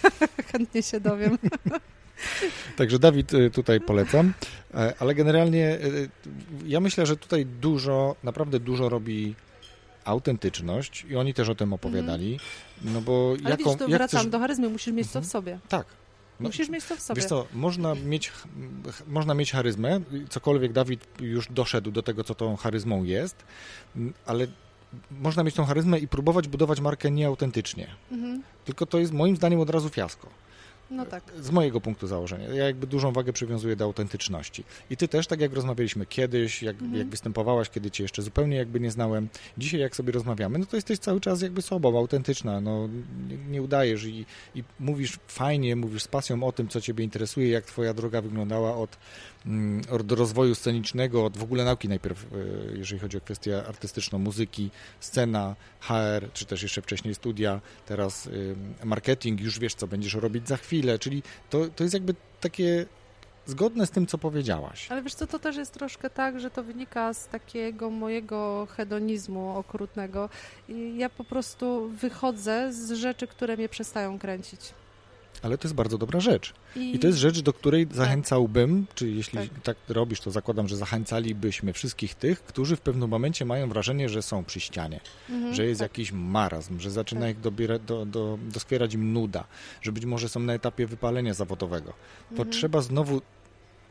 [0.52, 1.38] Chętnie się dowiem.
[2.76, 4.32] Także Dawid y, tutaj polecam,
[4.74, 6.08] e, ale generalnie y,
[6.66, 9.34] ja myślę, że tutaj dużo, naprawdę dużo robi
[10.04, 12.38] autentyczność i oni też o tym opowiadali,
[12.82, 12.94] mm.
[12.94, 13.76] no bo Ale jaką...
[13.76, 14.30] To wracam chcesz...
[14.30, 15.30] do charyzmy, musisz mieć to w mhm.
[15.30, 15.58] sobie.
[15.68, 15.86] Tak,
[16.40, 17.20] no, Musisz mieć to w sobie.
[17.20, 18.32] Wiesz co, można mieć,
[19.06, 23.44] można mieć charyzmę, cokolwiek Dawid już doszedł do tego, co tą charyzmą jest,
[24.26, 24.46] ale
[25.10, 27.88] można mieć tą charyzmę i próbować budować markę nieautentycznie.
[28.12, 28.42] Mhm.
[28.64, 30.28] Tylko to jest moim zdaniem od razu fiasko.
[30.90, 31.22] No tak.
[31.40, 32.48] Z mojego punktu założenia.
[32.48, 34.64] Ja jakby dużą wagę przywiązuję do autentyczności.
[34.90, 36.98] I ty też, tak jak rozmawialiśmy kiedyś, jak, mhm.
[36.98, 39.28] jak występowałaś, kiedy cię jeszcze zupełnie jakby nie znałem,
[39.58, 42.88] dzisiaj jak sobie rozmawiamy, no to jesteś cały czas jakby sobą, autentyczna, no
[43.28, 47.48] nie, nie udajesz i, i mówisz fajnie, mówisz z pasją o tym, co ciebie interesuje,
[47.48, 48.96] jak twoja droga wyglądała od
[49.90, 52.36] od rozwoju scenicznego, od w ogóle nauki najpierw, e,
[52.76, 54.70] jeżeli chodzi o kwestię artystyczną, muzyki,
[55.00, 58.28] scena, HR, czy też jeszcze wcześniej studia, teraz
[58.84, 62.86] marketing, już wiesz, co będziesz robić za chwilę, czyli to, to jest jakby takie
[63.50, 64.86] zgodne z tym, co powiedziałaś.
[64.90, 69.56] Ale wiesz co, to też jest troszkę tak, że to wynika z takiego mojego hedonizmu
[69.56, 70.28] okrutnego.
[70.68, 74.60] I ja po prostu wychodzę z rzeczy, które mnie przestają kręcić.
[75.42, 76.54] Ale to jest bardzo dobra rzecz.
[76.76, 77.96] I, I to jest rzecz, do której tak.
[77.96, 79.48] zachęcałbym, czy jeśli tak.
[79.62, 79.76] tak.
[79.88, 84.44] robisz, to zakładam, że zachęcalibyśmy wszystkich tych, którzy w pewnym momencie mają wrażenie, że są
[84.44, 85.90] przy ścianie, mhm, że jest tak.
[85.90, 87.30] jakiś marazm, że zaczyna tak.
[87.30, 89.44] ich dobiera, do, do, doskwierać im nuda,
[89.82, 91.92] że być może są na etapie wypalenia zawodowego.
[92.28, 92.50] To mhm.
[92.50, 93.20] trzeba znowu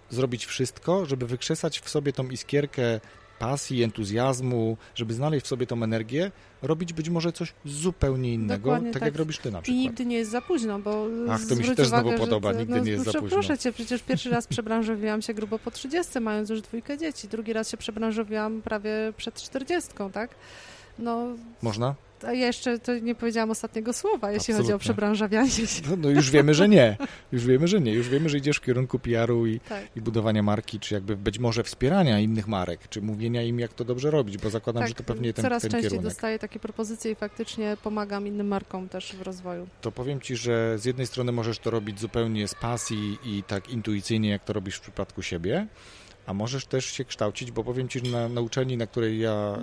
[0.09, 2.99] zrobić wszystko, żeby wykrzesać w sobie tą iskierkę
[3.39, 6.31] pasji, entuzjazmu, żeby znaleźć w sobie tą energię,
[6.61, 9.81] robić być może coś zupełnie innego, Dokładnie tak, tak jak robisz ty na przykład.
[9.81, 12.75] I nigdy nie jest za późno, bo Ach, to mi się też znowu podoba, nigdy
[12.75, 13.29] no, nie jest za późno.
[13.29, 17.27] Proszę cię, przecież pierwszy raz przebranżowiłam się grubo po 30, mając już dwójkę dzieci.
[17.27, 20.35] Drugi raz się przebranżowiłam prawie przed 40, tak?
[20.99, 21.27] No,
[21.61, 21.95] Można?
[22.23, 24.63] Ja jeszcze to nie powiedziałam ostatniego słowa, jeśli Absolutnie.
[24.63, 25.81] chodzi o przebranżawianie się.
[25.89, 26.97] No, no, już wiemy, że nie.
[27.31, 27.93] Już wiemy, że nie.
[27.93, 29.83] Już wiemy, że idziesz w kierunku PR-u i, tak.
[29.95, 33.85] i budowania marki, czy jakby być może wspierania innych marek, czy mówienia im, jak to
[33.85, 36.13] dobrze robić, bo zakładam, tak, że to pewnie ten, coraz ten częściej kierunek.
[36.13, 39.67] dostaję takie propozycje i faktycznie pomagam innym markom też w rozwoju.
[39.81, 43.69] To powiem Ci, że z jednej strony możesz to robić zupełnie z pasji i tak
[43.69, 45.67] intuicyjnie, jak to robisz w przypadku siebie,
[46.29, 49.57] a możesz też się kształcić, bo powiem Ci, że na, na uczelni, na której ja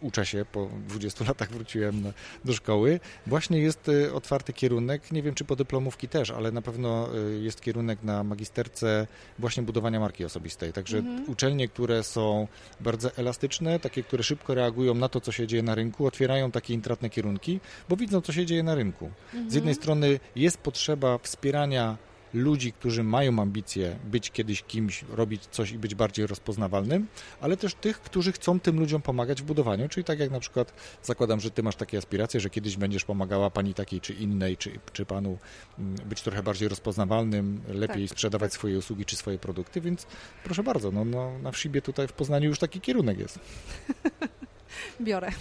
[0.00, 2.12] y, uczę się, po 20 latach wróciłem na,
[2.44, 6.62] do szkoły, właśnie jest y, otwarty kierunek, nie wiem czy po dyplomówki też, ale na
[6.62, 9.06] pewno y, jest kierunek na magisterce
[9.38, 10.72] właśnie budowania marki osobistej.
[10.72, 11.24] Także mhm.
[11.30, 12.48] uczelnie, które są
[12.80, 16.74] bardzo elastyczne, takie, które szybko reagują na to, co się dzieje na rynku, otwierają takie
[16.74, 19.10] intratne kierunki, bo widzą, co się dzieje na rynku.
[19.26, 19.50] Mhm.
[19.50, 25.70] Z jednej strony jest potrzeba wspierania ludzi, którzy mają ambicje być kiedyś kimś, robić coś
[25.70, 27.06] i być bardziej rozpoznawalnym,
[27.40, 30.72] ale też tych, którzy chcą tym ludziom pomagać w budowaniu, czyli tak jak na przykład
[31.02, 34.70] zakładam, że ty masz takie aspiracje, że kiedyś będziesz pomagała pani takiej czy innej, czy,
[34.92, 35.38] czy panu
[35.78, 38.58] mm, być trochę bardziej rozpoznawalnym, lepiej tak, sprzedawać tak.
[38.58, 40.06] swoje usługi czy swoje produkty, więc
[40.44, 43.38] proszę bardzo, no, no, na Wszibie tutaj w Poznaniu już taki kierunek jest.
[45.00, 45.32] Biorę.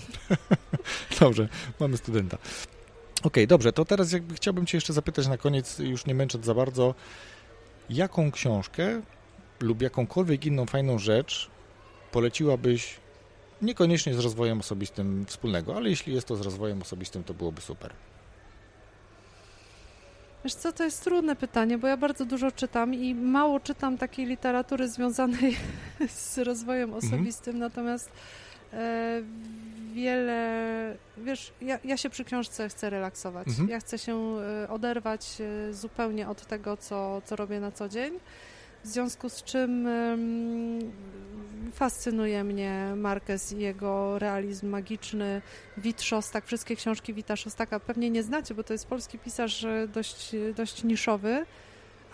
[1.20, 2.38] Dobrze, mamy studenta.
[3.28, 6.46] Okej, okay, dobrze, to teraz jakby chciałbym Cię jeszcze zapytać na koniec, już nie męcząc
[6.46, 6.96] za bardzo,
[7.90, 9.02] jaką książkę
[9.60, 11.50] lub jakąkolwiek inną fajną rzecz
[12.12, 13.00] poleciłabyś
[13.62, 17.94] niekoniecznie z rozwojem osobistym wspólnego, ale jeśli jest to z rozwojem osobistym, to byłoby super.
[20.44, 24.26] Wiesz co, to jest trudne pytanie, bo ja bardzo dużo czytam i mało czytam takiej
[24.26, 25.58] literatury związanej
[26.10, 27.06] z rozwojem mhm.
[27.06, 27.72] osobistym, mhm.
[27.72, 28.12] natomiast
[29.94, 33.48] wiele, wiesz, ja, ja, się przy książce chcę relaksować.
[33.48, 33.70] Mhm.
[33.70, 38.20] Ja chcę się e, oderwać e, zupełnie od tego, co, co robię na co dzień.
[38.84, 39.88] W związku z czym
[41.74, 45.42] fascynuje mnie Marquez i jego realizm magiczny,
[45.78, 49.88] Wit Szostak, wszystkie książki Wita Szostaka pewnie nie znacie, bo to jest polski pisarz e,
[49.88, 51.46] dość, dość niszowy,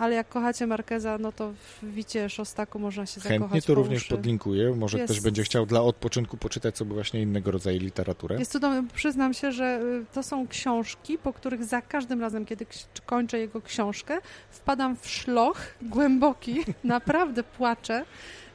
[0.04, 3.82] ale jak kochacie Markeza, no to w Wicie Szostaku można się Chętnie zakochać to po
[3.82, 4.76] również podlinkuję.
[4.76, 8.40] Może Jest- ktoś będzie chciał dla odpoczynku poczytać sobie właśnie innego rodzaju literaturę.
[8.40, 8.84] Jest cudowne.
[8.94, 12.66] Przyznam się, że y, to są książki, po których za każdym razem, kiedy
[13.06, 14.18] kończę jego książkę,
[14.50, 18.06] wpadam w szloch głęboki, naprawdę płaczę.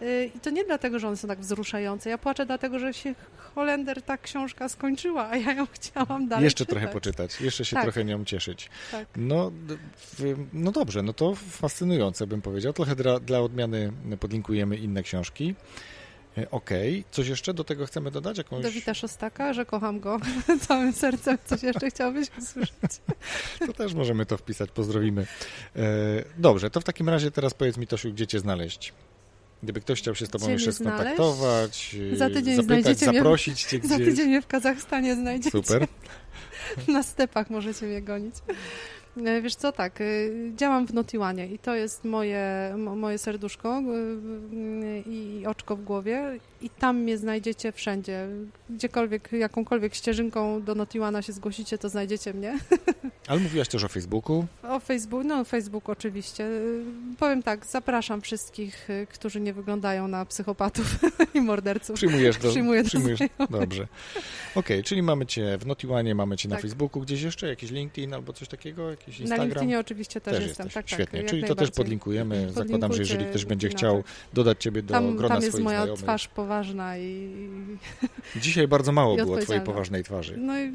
[0.03, 2.11] Y, I to nie dlatego, że one są tak wzruszające.
[2.11, 3.15] Ja płaczę dlatego, że się
[3.55, 6.71] Holender ta książka skończyła, a ja ją chciałam dalej Jeszcze czytać.
[6.79, 7.83] trochę poczytać, jeszcze się Tak.
[7.85, 8.71] trochę nią cieszyć.
[8.93, 9.09] Tak.
[9.17, 9.53] No,
[10.53, 12.73] no dobrze, no to fascynujące bym powiedział.
[12.73, 15.55] Trochę dla, dla odmiany podlinkujemy inne książki.
[16.39, 18.39] E, Okej, coś jeszcze do tego chcemy dodać?
[18.39, 18.63] Jakąś...
[18.63, 20.21] Do Wita Szostaka, że kocham go
[20.69, 21.39] całym sercem.
[21.45, 22.91] Coś jeszcze chciałbyś usłyszeć?
[23.67, 25.27] To też możemy to wpisać, pozdrowimy.
[25.77, 25.83] E,
[26.39, 28.93] dobrze, to w takim razie teraz powiedz mi, Tosiu, gdzie cię znaleźć?
[29.63, 33.63] Gdyby ktoś chciał się z tobą Gdzie jeszcze skontaktować, e, Za tydzień zapytać, znajdziecie zaprosić
[33.63, 34.09] cię Za gdzieś.
[34.09, 35.51] tydzień mnie w Kazachstanie znajdziecie.
[35.51, 35.87] Super.
[36.89, 38.35] Na stepach możecie mnie gonić.
[39.17, 43.81] E, Wiesz co, tak, y, działam w Notiłanie i to jest moje, mo- moje serduszko
[43.81, 48.27] y, y, i oczko w głowie i tam mnie znajdziecie wszędzie.
[48.71, 52.59] Gdziekolwiek, jakąkolwiek ścieżynką do Notiłana się zgłosicie, to znajdziecie mnie.
[53.29, 54.47] Ale mówiłaś też o Facebooku.
[54.63, 56.49] O Facebook, no Facebook oczywiście.
[57.19, 60.99] Powiem tak, zapraszam wszystkich, którzy nie wyglądają na psychopatów
[61.35, 61.97] i morderców.
[61.97, 62.49] Przyjmujesz do...
[62.51, 63.19] Przyjmuję do przyjmujesz...
[63.19, 63.61] znajomych.
[63.61, 63.87] Dobrze.
[64.55, 66.63] Okej, czyli mamy cię w Notiłanie, mamy cię na Tak.
[66.63, 67.49] Facebooku, gdzieś jeszcze?
[67.49, 68.91] Jakiś LinkedIn albo coś takiego?
[68.91, 69.49] Jakiś Na Instagram?
[69.49, 70.67] LinkedInie oczywiście też, Też jestem.
[70.67, 70.75] jesteś.
[70.75, 72.53] Tak, tak, Świetnie, czyli to też podlinkujemy.
[72.53, 74.13] Zakładam, że jeżeli ktoś będzie chciał tak.
[74.33, 76.03] dodać ciebie do Tam, grona tam jest moja znajomych.
[76.03, 77.29] twarz poważna i...
[78.37, 80.37] Dzisiaj bardzo mało było twojej poważnej twarzy.
[80.37, 80.73] No i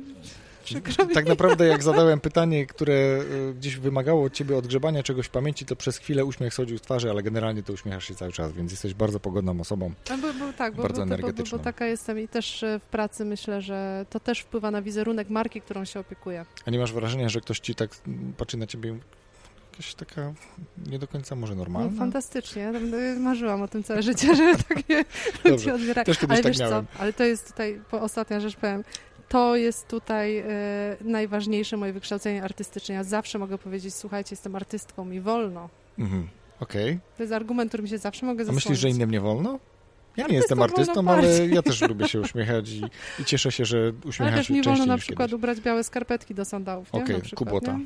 [0.81, 1.13] przykro mi.
[1.13, 5.65] Tak naprawdę jak zadałem pytanie, które y, gdzieś wymagało od ciebie odgrzebania czegoś w pamięci,
[5.65, 8.71] to przez chwilę uśmiech schodził z twarzy, ale generalnie to uśmiechasz się cały czas, więc
[8.71, 9.91] jesteś bardzo pogodną osobą.
[10.09, 11.57] A Bo, bo, tak, bo, Bardzo bo, bo, bo, energetyczną.
[11.57, 15.29] bo taka jestem i też e, w pracy myślę, że to też wpływa na wizerunek
[15.29, 16.45] marki, którą się opiekuję.
[16.65, 17.89] A nie masz wrażenia, że ktoś ci tak
[18.37, 18.95] patrzy na ciebie
[19.71, 20.33] jakaś taka
[20.87, 21.99] nie do końca może No, normalna?
[21.99, 22.61] fantastycznie.
[22.61, 25.05] Ja tam, y, Marzyłam o tym całe życie, żeby takie ludzi
[25.49, 25.73] Dobrze.
[25.73, 26.05] odbierać.
[26.05, 26.85] Też kiedyś Ale tak wiesz miałem.
[26.87, 28.83] co, ale to jest tutaj, ostatnia rzecz powiem,
[29.33, 30.45] to jest tutaj e,
[31.01, 32.95] najważniejsze moje wykształcenie artystyczne.
[32.95, 35.69] Ja zawsze mogę powiedzieć, słuchajcie, jestem artystką, mi wolno.
[35.99, 36.27] Mhm.
[36.59, 36.99] Okej.
[37.17, 38.65] To jest argument, którym się zawsze mogę A zasłonić.
[38.65, 39.59] myślisz, że innym nie wolno?
[40.17, 42.81] Ja nie jestem artystą, ale ja też lubię się uśmiechać i,
[43.19, 45.33] i cieszę się, że Ale uśmiecham też się mi częściej wolno na przykład kiedyś.
[45.39, 46.87] ubrać białe skarpetki do sandałów?
[46.91, 47.73] Okej, przykład, kubota.
[47.77, 47.85] Nie?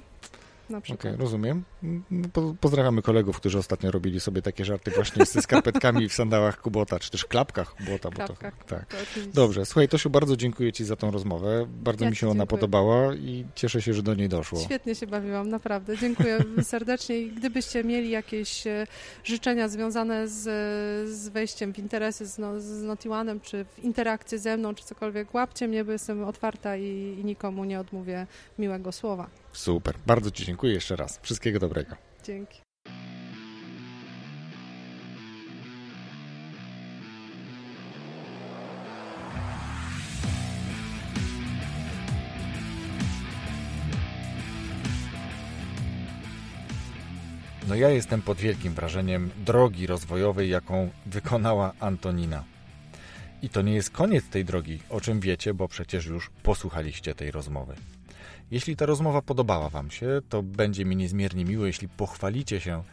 [0.70, 1.20] Na Okej, przykład.
[1.20, 1.64] rozumiem.
[2.12, 6.62] No, Po, pozdrawiamy kolegów, którzy ostatnio robili sobie takie żarty właśnie ze skarpetkami w sandałach
[6.62, 8.10] Kubota, czy też klapkach Kubota.
[8.10, 8.58] Bo Klapkach.
[8.58, 8.86] to, tak.
[8.90, 8.96] To.
[9.34, 11.68] Dobrze, słuchaj Tosiu, bardzo dziękuję Ci za tą rozmowę.
[11.70, 12.48] Bardzo Ja mi się ona dziękuję.
[12.48, 14.60] podobała i cieszę się, że do niej doszło.
[14.60, 15.98] Świetnie się bawiłam, naprawdę.
[15.98, 18.88] Dziękuję serdecznie i gdybyście mieli jakieś e,
[19.24, 20.44] życzenia związane z,
[21.12, 25.34] z wejściem w interesy z, no, z Notiwanem, czy w interakcję ze mną, czy cokolwiek,
[25.34, 28.28] łapcie mnie, bo jestem otwarta i, i nikomu nie odmówię
[28.60, 29.28] miłego słowa.
[29.58, 31.20] Super, bardzo Ci dziękuję jeszcze raz.
[31.24, 31.96] Wszystkiego dobrego.
[32.24, 32.62] Dzięki.
[47.68, 52.44] No ja jestem pod wielkim wrażeniem drogi rozwojowej, jaką wykonała Antonina.
[53.42, 57.32] I to nie jest koniec tej drogi, o czym wiecie, bo przecież już posłuchaliście tej
[57.32, 57.76] rozmowy.
[58.52, 62.84] Jeśli ta rozmowa podobała Wam się, to będzie mi niezmiernie miło, jeśli pochwalicie się,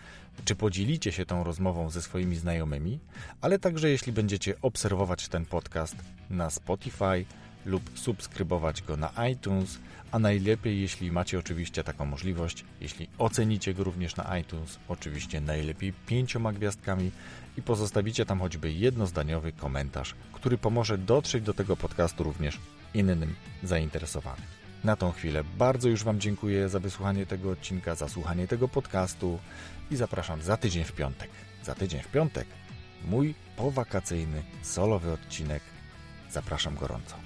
[0.44, 2.98] czy podzielicie się tą rozmową ze swoimi znajomymi,
[3.40, 5.96] ale także jeśli będziecie obserwować ten podcast
[6.30, 7.24] na Spotify
[7.66, 9.78] lub subskrybować go na iTunes,
[10.10, 15.92] a najlepiej, jeśli macie oczywiście taką możliwość, jeśli ocenicie go również na iTunes, oczywiście najlepiej
[16.06, 17.10] pięcioma gwiazdkami
[17.56, 22.58] i pozostawicie tam choćby jednozdaniowy komentarz, który pomoże dotrzeć do tego podcastu również
[22.94, 24.63] innym zainteresowanym.
[24.84, 29.38] Na tą chwilę bardzo już Wam dziękuję za wysłuchanie tego odcinka, za słuchanie tego podcastu
[29.90, 31.30] i zapraszam za tydzień w piątek.
[31.62, 32.46] Za tydzień w piątek
[33.04, 35.62] mój powakacyjny, solowy odcinek.
[36.30, 37.23] Zapraszam gorąco.